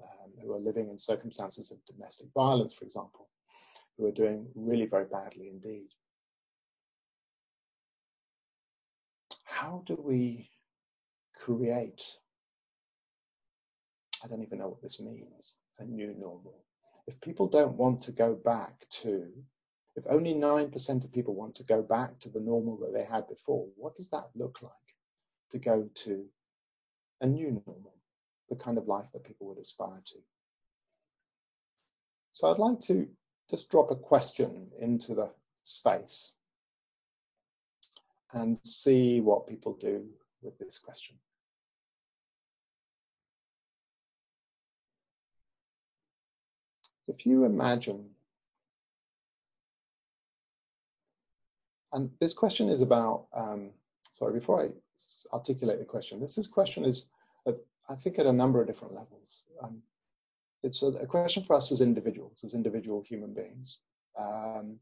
um, 0.01 0.31
who 0.41 0.53
are 0.53 0.59
living 0.59 0.89
in 0.89 0.97
circumstances 0.97 1.71
of 1.71 1.85
domestic 1.85 2.27
violence, 2.33 2.73
for 2.73 2.85
example, 2.85 3.29
who 3.97 4.07
are 4.07 4.11
doing 4.11 4.47
really 4.55 4.85
very 4.85 5.05
badly 5.05 5.49
indeed. 5.49 5.89
How 9.53 9.83
do 9.85 9.95
we 9.95 10.49
create, 11.35 12.03
I 14.23 14.27
don't 14.27 14.43
even 14.43 14.59
know 14.59 14.67
what 14.67 14.81
this 14.81 14.99
means, 14.99 15.57
a 15.79 15.85
new 15.85 16.13
normal? 16.17 16.63
If 17.07 17.21
people 17.21 17.47
don't 17.47 17.77
want 17.77 18.01
to 18.03 18.11
go 18.11 18.33
back 18.33 18.87
to, 19.01 19.31
if 19.95 20.05
only 20.09 20.33
9% 20.33 21.03
of 21.03 21.11
people 21.11 21.35
want 21.35 21.55
to 21.55 21.63
go 21.63 21.81
back 21.81 22.19
to 22.21 22.29
the 22.29 22.39
normal 22.39 22.77
that 22.77 22.93
they 22.93 23.05
had 23.05 23.27
before, 23.27 23.67
what 23.75 23.95
does 23.95 24.09
that 24.09 24.29
look 24.35 24.61
like 24.61 24.71
to 25.51 25.59
go 25.59 25.87
to 26.05 26.25
a 27.21 27.27
new 27.27 27.61
normal? 27.65 27.93
the 28.49 28.63
kind 28.63 28.77
of 28.77 28.87
life 28.87 29.11
that 29.11 29.23
people 29.23 29.47
would 29.47 29.57
aspire 29.57 30.01
to. 30.05 30.19
So 32.31 32.49
I'd 32.49 32.57
like 32.57 32.79
to 32.81 33.07
just 33.49 33.69
drop 33.71 33.91
a 33.91 33.95
question 33.95 34.69
into 34.79 35.15
the 35.15 35.31
space 35.63 36.35
and 38.33 38.57
see 38.65 39.21
what 39.21 39.47
people 39.47 39.73
do 39.73 40.05
with 40.41 40.57
this 40.57 40.79
question. 40.79 41.15
If 47.07 47.25
you 47.25 47.45
imagine, 47.45 48.09
and 51.91 52.09
this 52.19 52.33
question 52.33 52.69
is 52.69 52.81
about, 52.81 53.27
um, 53.35 53.71
sorry, 54.13 54.33
before 54.33 54.63
I 54.63 54.69
articulate 55.33 55.79
the 55.79 55.85
question, 55.85 56.19
this 56.19 56.37
is 56.37 56.47
question 56.47 56.85
is 56.85 57.09
I 57.89 57.95
think 57.95 58.19
at 58.19 58.25
a 58.25 58.33
number 58.33 58.61
of 58.61 58.67
different 58.67 58.93
levels. 58.93 59.43
Um, 59.61 59.81
it's 60.63 60.81
a, 60.83 60.87
a, 60.87 61.05
question 61.05 61.43
for 61.43 61.55
us 61.55 61.71
as 61.71 61.81
individuals, 61.81 62.43
as 62.43 62.53
individual 62.53 63.01
human 63.01 63.33
beings, 63.33 63.79
um, 64.17 64.79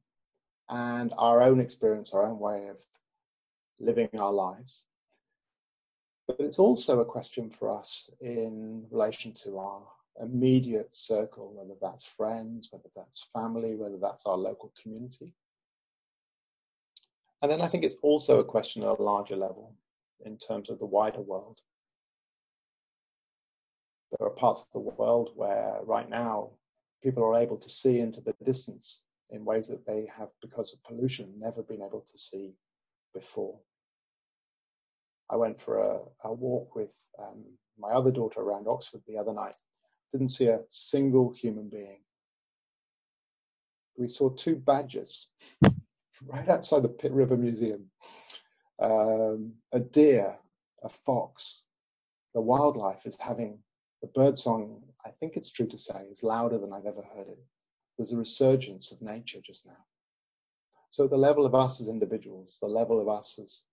and 0.69 1.11
our 1.17 1.41
own 1.41 1.59
experience, 1.59 2.13
our 2.13 2.23
own 2.23 2.37
way 2.37 2.67
of 2.67 2.79
living 3.81 4.09
our 4.17 4.31
lives. 4.31 4.85
But 6.27 6.39
it's 6.39 6.59
also 6.59 7.01
a 7.01 7.05
question 7.05 7.49
for 7.49 7.69
us 7.69 8.13
in 8.21 8.85
relation 8.91 9.33
to 9.43 9.57
our 9.57 9.87
immediate 10.21 10.93
circle, 10.93 11.53
whether 11.55 11.77
that's 11.81 12.05
friends, 12.05 12.69
whether 12.71 12.89
that's 12.95 13.23
family, 13.33 13.75
whether 13.75 13.97
that's 13.97 14.25
our 14.25 14.37
local 14.37 14.73
community. 14.81 15.33
And 17.41 17.51
then 17.51 17.61
I 17.61 17.67
think 17.67 17.83
it's 17.83 17.97
also 18.03 18.39
a 18.39 18.45
question 18.45 18.83
at 18.83 18.99
a 18.99 19.01
larger 19.01 19.35
level 19.35 19.75
in 20.25 20.37
terms 20.37 20.69
of 20.69 20.77
the 20.77 20.85
wider 20.85 21.21
world 21.21 21.61
there 24.11 24.27
are 24.27 24.31
parts 24.31 24.65
of 24.65 24.71
the 24.73 24.79
world 24.79 25.31
where 25.35 25.79
right 25.83 26.09
now 26.09 26.49
people 27.01 27.23
are 27.23 27.41
able 27.41 27.57
to 27.57 27.69
see 27.69 27.99
into 27.99 28.21
the 28.21 28.35
distance 28.43 29.05
in 29.29 29.45
ways 29.45 29.67
that 29.69 29.85
they 29.85 30.07
have, 30.15 30.29
because 30.41 30.73
of 30.73 30.83
pollution, 30.83 31.33
never 31.37 31.63
been 31.63 31.81
able 31.81 32.01
to 32.01 32.17
see 32.17 32.53
before. 33.13 33.57
I 35.31 35.37
went 35.37 35.59
for 35.59 35.79
a, 35.79 35.99
a 36.25 36.33
walk 36.33 36.75
with 36.75 36.93
um, 37.17 37.45
my 37.79 37.89
other 37.89 38.11
daughter 38.11 38.41
around 38.41 38.67
Oxford 38.67 39.01
the 39.07 39.17
other 39.17 39.33
night. 39.33 39.55
Didn't 40.11 40.27
see 40.27 40.47
a 40.47 40.59
single 40.67 41.31
human 41.31 41.69
being. 41.69 42.01
We 43.97 44.09
saw 44.09 44.29
two 44.29 44.57
badgers 44.57 45.29
right 46.25 46.49
outside 46.49 46.83
the 46.83 46.89
Pitt 46.89 47.13
River 47.13 47.37
Museum. 47.37 47.89
Um, 48.79 49.53
a 49.71 49.79
deer, 49.79 50.35
a 50.83 50.89
fox. 50.89 51.67
The 52.33 52.41
wildlife 52.41 53.05
is 53.05 53.17
having 53.17 53.59
the 54.01 54.07
bird 54.07 54.35
song, 54.35 54.83
I 55.05 55.11
think 55.11 55.37
it's 55.37 55.51
true 55.51 55.67
to 55.67 55.77
say, 55.77 56.01
is 56.11 56.23
louder 56.23 56.57
than 56.57 56.73
I've 56.73 56.85
ever 56.85 57.03
heard 57.15 57.27
it. 57.27 57.39
There's 57.97 58.11
a 58.11 58.17
resurgence 58.17 58.91
of 58.91 59.01
nature 59.01 59.39
just 59.41 59.67
now. 59.67 59.85
So 60.89 61.07
the 61.07 61.17
level 61.17 61.45
of 61.45 61.55
us 61.55 61.79
as 61.79 61.87
individuals, 61.87 62.57
the 62.61 62.67
level 62.67 62.99
of 62.99 63.07
us 63.07 63.39
as 63.39 63.63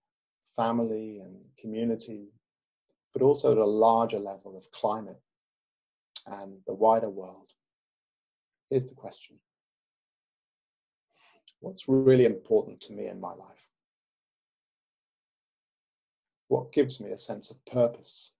family 0.59 1.19
and 1.19 1.39
community, 1.57 2.27
but 3.13 3.21
also 3.21 3.53
at 3.53 3.57
a 3.57 3.65
larger 3.65 4.19
level 4.19 4.57
of 4.57 4.69
climate 4.71 5.21
and 6.25 6.57
the 6.67 6.73
wider 6.73 7.09
world. 7.09 7.49
Here's 8.69 8.87
the 8.87 8.95
question. 8.95 9.39
What's 11.61 11.87
really 11.87 12.25
important 12.25 12.81
to 12.81 12.93
me 12.93 13.07
in 13.07 13.21
my 13.21 13.33
life? 13.33 13.69
What 16.49 16.73
gives 16.73 16.99
me 16.99 17.11
a 17.11 17.17
sense 17.17 17.51
of 17.51 17.65
purpose 17.65 18.33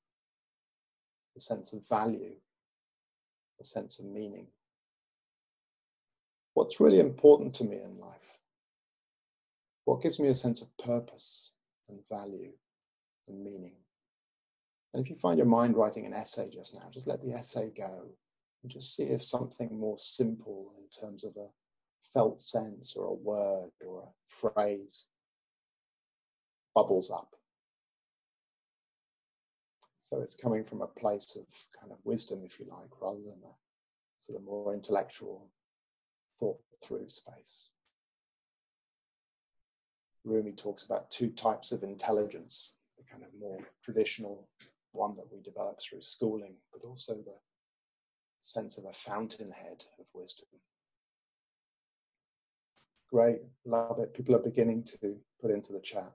a 1.37 1.39
sense 1.39 1.71
of 1.71 1.87
value, 1.87 2.35
a 3.61 3.63
sense 3.63 3.99
of 3.99 4.05
meaning. 4.05 4.47
What's 6.53 6.81
really 6.81 6.99
important 6.99 7.55
to 7.55 7.63
me 7.63 7.77
in 7.77 7.97
life? 7.97 8.39
What 9.85 10.01
gives 10.01 10.19
me 10.19 10.27
a 10.27 10.33
sense 10.33 10.61
of 10.61 10.67
purpose 10.77 11.53
and 11.89 12.07
value 12.07 12.51
and 13.27 13.43
meaning? 13.43 13.75
And 14.93 15.03
if 15.03 15.09
you 15.09 15.15
find 15.15 15.37
your 15.37 15.47
mind 15.47 15.75
writing 15.75 16.05
an 16.05 16.13
essay 16.13 16.49
just 16.49 16.73
now, 16.73 16.89
just 16.91 17.07
let 17.07 17.21
the 17.21 17.33
essay 17.33 17.71
go 17.75 18.07
and 18.63 18.71
just 18.71 18.95
see 18.95 19.03
if 19.03 19.23
something 19.23 19.77
more 19.77 19.99
simple 19.99 20.71
in 20.77 20.87
terms 20.89 21.23
of 21.23 21.35
a 21.37 21.47
felt 22.13 22.39
sense 22.39 22.95
or 22.95 23.05
a 23.05 23.13
word 23.13 23.71
or 23.85 24.03
a 24.03 24.11
phrase 24.27 25.07
bubbles 26.73 27.11
up. 27.11 27.35
So 29.97 30.21
it's 30.21 30.35
coming 30.35 30.63
from 30.63 30.81
a 30.81 30.87
place 30.87 31.35
of 31.35 31.45
kind 31.79 31.91
of 31.91 31.99
wisdom, 32.03 32.41
if 32.43 32.59
you 32.59 32.65
like, 32.69 32.89
rather 32.99 33.21
than 33.21 33.41
a 33.43 33.53
sort 34.17 34.39
of 34.39 34.43
more 34.43 34.73
intellectual 34.73 35.47
thought 36.39 36.59
through 36.83 37.09
space. 37.09 37.69
Rumi 40.25 40.51
talks 40.53 40.83
about 40.83 41.09
two 41.09 41.29
types 41.29 41.71
of 41.71 41.83
intelligence, 41.83 42.75
the 42.97 43.03
kind 43.05 43.23
of 43.23 43.29
more 43.39 43.59
traditional 43.83 44.47
one 44.91 45.15
that 45.15 45.31
we 45.31 45.41
develop 45.41 45.79
through 45.81 46.01
schooling, 46.01 46.55
but 46.71 46.87
also 46.87 47.13
the 47.15 47.37
sense 48.41 48.77
of 48.77 48.85
a 48.85 48.93
fountainhead 48.93 49.83
of 49.99 50.05
wisdom. 50.13 50.47
Great, 53.11 53.39
love 53.65 53.99
it. 53.99 54.13
People 54.13 54.35
are 54.35 54.39
beginning 54.39 54.83
to 54.83 55.15
put 55.41 55.51
into 55.51 55.73
the 55.73 55.79
chat. 55.79 56.13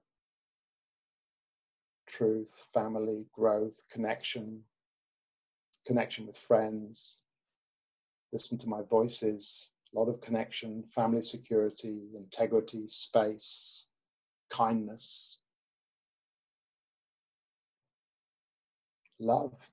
truth, 2.07 2.69
family, 2.73 3.27
growth, 3.33 3.83
connection, 3.91 4.63
connection 5.87 6.27
with 6.27 6.37
friends, 6.37 7.23
listen 8.33 8.59
to 8.59 8.69
my 8.69 8.83
voices, 8.83 9.73
a 9.95 9.99
lot 9.99 10.09
of 10.09 10.21
connection, 10.21 10.83
family 10.85 11.23
security, 11.23 12.09
integrity, 12.15 12.87
space, 12.87 13.87
kindness, 14.51 15.39
love, 19.19 19.71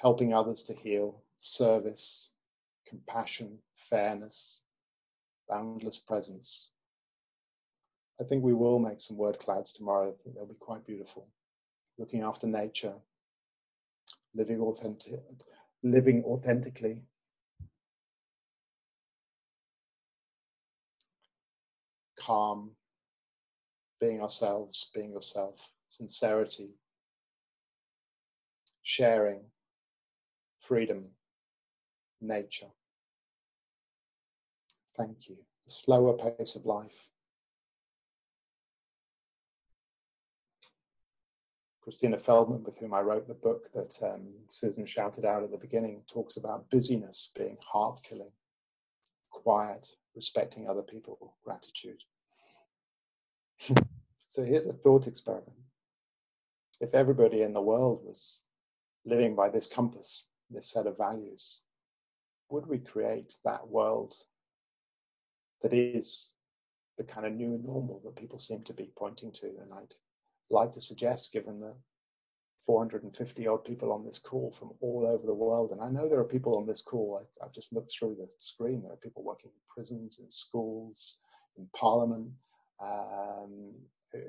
helping 0.00 0.32
others 0.34 0.64
to 0.64 0.74
heal, 0.74 1.22
service, 1.36 2.32
compassion, 2.86 3.58
fairness, 3.76 4.62
boundless 5.48 5.98
presence. 5.98 6.68
I 8.20 8.24
think 8.24 8.44
we 8.44 8.54
will 8.54 8.78
make 8.78 9.00
some 9.00 9.16
word 9.16 9.38
clouds 9.38 9.72
tomorrow. 9.72 10.10
I 10.10 10.22
think 10.22 10.36
they'll 10.36 10.46
be 10.46 10.54
quite 10.54 10.86
beautiful. 10.86 11.26
Looking 11.98 12.22
after 12.22 12.46
nature, 12.46 12.94
living 14.34 14.60
authentic, 14.60 15.20
living 15.82 16.24
authentically. 16.24 17.02
Calm, 22.24 22.70
being 24.00 24.22
ourselves, 24.22 24.90
being 24.94 25.12
yourself, 25.12 25.72
sincerity, 25.88 26.70
sharing, 28.82 29.42
freedom, 30.60 31.10
nature. 32.22 32.70
Thank 34.96 35.28
you. 35.28 35.36
The 35.66 35.70
slower 35.70 36.16
pace 36.16 36.56
of 36.56 36.64
life. 36.64 37.10
Christina 41.82 42.18
Feldman, 42.18 42.64
with 42.64 42.78
whom 42.78 42.94
I 42.94 43.02
wrote 43.02 43.28
the 43.28 43.34
book 43.34 43.70
that 43.74 43.94
um, 44.02 44.32
Susan 44.46 44.86
shouted 44.86 45.26
out 45.26 45.42
at 45.42 45.50
the 45.50 45.58
beginning, 45.58 46.02
talks 46.10 46.38
about 46.38 46.70
busyness 46.70 47.30
being 47.36 47.58
heart 47.62 48.00
killing, 48.02 48.32
quiet, 49.30 49.86
respecting 50.14 50.66
other 50.66 50.82
people, 50.82 51.36
gratitude. 51.44 52.02
So 54.28 54.44
here's 54.44 54.66
a 54.66 54.72
thought 54.72 55.06
experiment. 55.06 55.56
If 56.80 56.94
everybody 56.94 57.42
in 57.42 57.52
the 57.52 57.62
world 57.62 58.02
was 58.04 58.42
living 59.04 59.34
by 59.34 59.48
this 59.48 59.66
compass, 59.66 60.28
this 60.50 60.70
set 60.70 60.86
of 60.86 60.98
values, 60.98 61.62
would 62.50 62.66
we 62.66 62.78
create 62.78 63.34
that 63.44 63.66
world 63.66 64.14
that 65.62 65.72
is 65.72 66.32
the 66.98 67.04
kind 67.04 67.26
of 67.26 67.32
new 67.32 67.58
normal 67.62 68.00
that 68.04 68.16
people 68.16 68.38
seem 68.38 68.62
to 68.64 68.74
be 68.74 68.92
pointing 68.96 69.32
to? 69.32 69.46
And 69.46 69.72
I'd 69.72 69.94
like 70.50 70.72
to 70.72 70.80
suggest, 70.80 71.32
given 71.32 71.60
the 71.60 71.74
450 72.66 73.46
odd 73.46 73.64
people 73.64 73.92
on 73.92 74.04
this 74.04 74.18
call 74.18 74.50
from 74.50 74.72
all 74.80 75.06
over 75.06 75.26
the 75.26 75.34
world, 75.34 75.70
and 75.70 75.80
I 75.80 75.88
know 75.88 76.08
there 76.08 76.20
are 76.20 76.24
people 76.24 76.56
on 76.56 76.66
this 76.66 76.82
call, 76.82 77.20
I, 77.20 77.44
have 77.44 77.52
just 77.52 77.72
looked 77.72 77.92
through 77.92 78.16
the 78.16 78.28
screen, 78.36 78.82
there 78.82 78.92
are 78.92 78.96
people 78.96 79.22
working 79.22 79.50
in 79.50 79.60
prisons, 79.68 80.18
in 80.18 80.30
schools, 80.30 81.18
in 81.56 81.68
parliament, 81.74 82.30
um, 82.80 83.74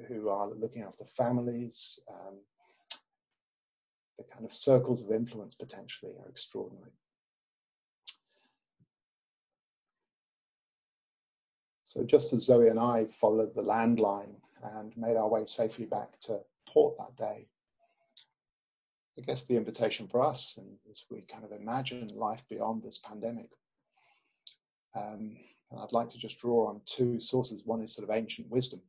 who 0.08 0.30
are 0.30 0.50
looking 0.50 0.84
after 0.84 1.06
families. 1.06 2.00
Um, 2.10 2.36
the 4.18 4.24
kind 4.24 4.46
of 4.46 4.54
circles 4.54 5.04
of 5.04 5.12
influence 5.12 5.56
potentially 5.56 6.14
are 6.20 6.30
extraordinary. 6.30 6.92
So 11.84 12.04
just 12.04 12.34
as 12.34 12.46
Zoe 12.46 12.68
and 12.68 12.80
I 12.80 13.06
followed 13.06 13.54
the 13.54 13.62
landline 13.62 14.36
and 14.64 14.96
made 14.98 15.16
our 15.16 15.30
way 15.30 15.46
safely 15.46 15.86
back 15.86 16.20
to 16.22 16.42
port 16.68 16.98
that 16.98 17.16
day. 17.16 17.48
I 19.18 19.22
guess 19.22 19.46
the 19.46 19.56
invitation 19.56 20.08
for 20.08 20.22
us, 20.22 20.58
and 20.58 20.78
as 20.90 21.06
we 21.10 21.22
kind 21.22 21.46
of 21.46 21.54
imagine 21.54 22.10
life 22.16 22.44
beyond 22.50 22.84
this 22.84 22.98
pandemic, 22.98 23.50
um, 24.94 25.38
and 25.72 25.80
I'd 25.80 25.94
like 25.94 26.10
to 26.10 26.18
just 26.18 26.40
draw 26.40 26.68
on 26.70 26.82
two 26.86 27.20
sources. 27.20 27.66
One 27.66 27.82
is 27.82 27.94
sort 27.94 28.10
of 28.10 28.16
ancient 28.16 28.50
wisdom, 28.50 28.82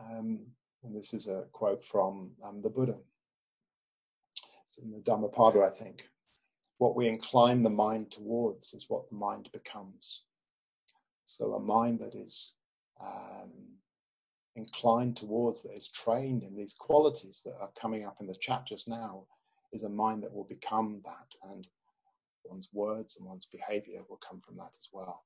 um, 0.00 0.40
and 0.84 0.96
this 0.96 1.14
is 1.14 1.28
a 1.28 1.44
quote 1.52 1.84
from 1.84 2.30
um, 2.44 2.62
the 2.62 2.70
Buddha. 2.70 2.98
It's 4.64 4.78
in 4.78 4.90
the 4.90 5.00
Dhammapada, 5.00 5.62
I 5.62 5.70
think. 5.70 6.08
What 6.78 6.96
we 6.96 7.08
incline 7.08 7.62
the 7.62 7.70
mind 7.70 8.10
towards 8.10 8.74
is 8.74 8.86
what 8.88 9.08
the 9.08 9.16
mind 9.16 9.48
becomes. 9.52 10.24
So 11.24 11.54
a 11.54 11.60
mind 11.60 12.00
that 12.00 12.14
is 12.14 12.56
um, 13.00 13.52
inclined 14.56 15.16
towards, 15.16 15.62
that 15.62 15.74
is 15.74 15.88
trained 15.88 16.42
in 16.42 16.56
these 16.56 16.74
qualities 16.74 17.42
that 17.44 17.54
are 17.60 17.70
coming 17.80 18.04
up 18.04 18.16
in 18.20 18.26
the 18.26 18.34
chat 18.34 18.66
just 18.66 18.88
now, 18.88 19.24
is 19.72 19.84
a 19.84 19.88
mind 19.88 20.22
that 20.22 20.34
will 20.34 20.44
become 20.44 21.00
that, 21.04 21.50
and 21.50 21.66
one's 22.44 22.68
words 22.72 23.16
and 23.16 23.26
one's 23.26 23.46
behavior 23.46 24.00
will 24.08 24.18
come 24.18 24.40
from 24.40 24.56
that 24.56 24.76
as 24.78 24.88
well. 24.92 25.24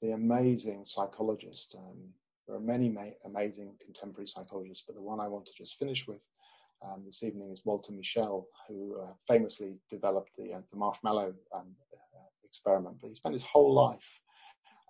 The 0.00 0.12
amazing 0.12 0.84
psychologist, 0.84 1.76
um, 1.78 1.98
there 2.46 2.56
are 2.56 2.60
many 2.60 2.94
amazing 3.24 3.74
contemporary 3.84 4.26
psychologists, 4.26 4.84
but 4.86 4.96
the 4.96 5.02
one 5.02 5.20
I 5.20 5.28
want 5.28 5.46
to 5.46 5.52
just 5.56 5.78
finish 5.78 6.06
with 6.06 6.26
um, 6.84 7.04
this 7.04 7.22
evening 7.22 7.50
is 7.50 7.64
Walter 7.64 7.92
Mischel, 7.92 8.46
who 8.68 9.00
uh, 9.00 9.12
famously 9.28 9.76
developed 9.88 10.34
the, 10.36 10.54
uh, 10.54 10.60
the 10.70 10.76
marshmallow 10.76 11.34
um, 11.54 11.76
uh, 11.92 12.28
experiment, 12.44 12.98
but 13.00 13.08
he 13.08 13.14
spent 13.14 13.34
his 13.34 13.44
whole 13.44 13.72
life 13.72 14.20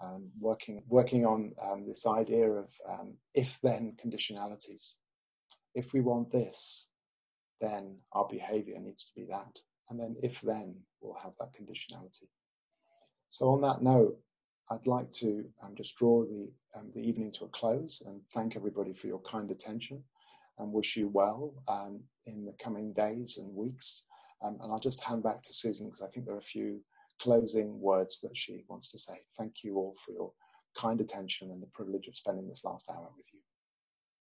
um, 0.03 0.31
working 0.41 0.83
working 0.89 1.27
on 1.27 1.53
um, 1.63 1.87
this 1.87 2.07
idea 2.07 2.51
of 2.51 2.69
um, 2.89 3.15
if-then 3.35 3.97
conditionalities. 4.03 4.97
If 5.75 5.93
we 5.93 6.01
want 6.01 6.31
this, 6.31 6.91
then 7.61 7.99
our 8.13 8.27
behavior 8.29 8.79
needs 8.81 9.07
to 9.07 9.13
be 9.15 9.27
that, 9.27 9.59
and 9.93 10.01
then 10.01 10.17
if-then 10.23 10.75
we'll 11.03 11.19
have 11.23 11.35
that 11.39 11.53
conditionality. 11.53 12.25
So 13.29 13.51
on 13.51 13.61
that 13.61 13.83
note, 13.83 14.19
I'd 14.71 14.87
like 14.87 15.13
to 15.13 15.45
um, 15.63 15.75
just 15.77 15.97
draw 15.97 16.25
the 16.25 16.51
um, 16.75 16.91
the 16.95 17.07
evening 17.07 17.31
to 17.33 17.45
a 17.45 17.49
close 17.49 18.03
and 18.07 18.23
thank 18.33 18.57
everybody 18.57 18.95
for 18.95 19.07
your 19.07 19.21
kind 19.21 19.51
attention, 19.51 20.03
and 20.59 20.73
wish 20.73 20.97
you 20.97 21.09
well 21.09 21.53
um, 21.69 22.01
in 22.25 22.47
the 22.47 22.55
coming 22.63 22.95
days 22.95 23.37
and 23.37 23.55
weeks. 23.55 24.05
and 24.41 24.59
I'll 24.63 24.79
just 24.81 25.05
hand 25.05 25.23
back 25.23 25.43
to 25.43 25.53
Susan 25.53 25.87
because 25.89 26.03
I 26.03 26.09
think 26.09 26.25
there 26.25 26.35
are 26.35 26.39
a 26.39 26.53
few 26.57 26.81
closing 27.21 27.79
words 27.79 28.21
that 28.23 28.37
she 28.37 28.65
wants 28.69 28.91
to 28.93 28.99
say. 28.99 29.19
Thank 29.37 29.63
you 29.63 29.77
all 29.77 29.95
for 30.03 30.13
your 30.13 30.33
kind 30.75 31.01
attention 31.01 31.51
and 31.51 31.63
the 31.63 31.67
privilege 31.67 32.09
of 32.09 32.17
spending 32.17 32.49
this 32.49 32.65
last 32.65 32.91
hour 32.91 33.09
with 33.17 33.27
you. 33.35 33.41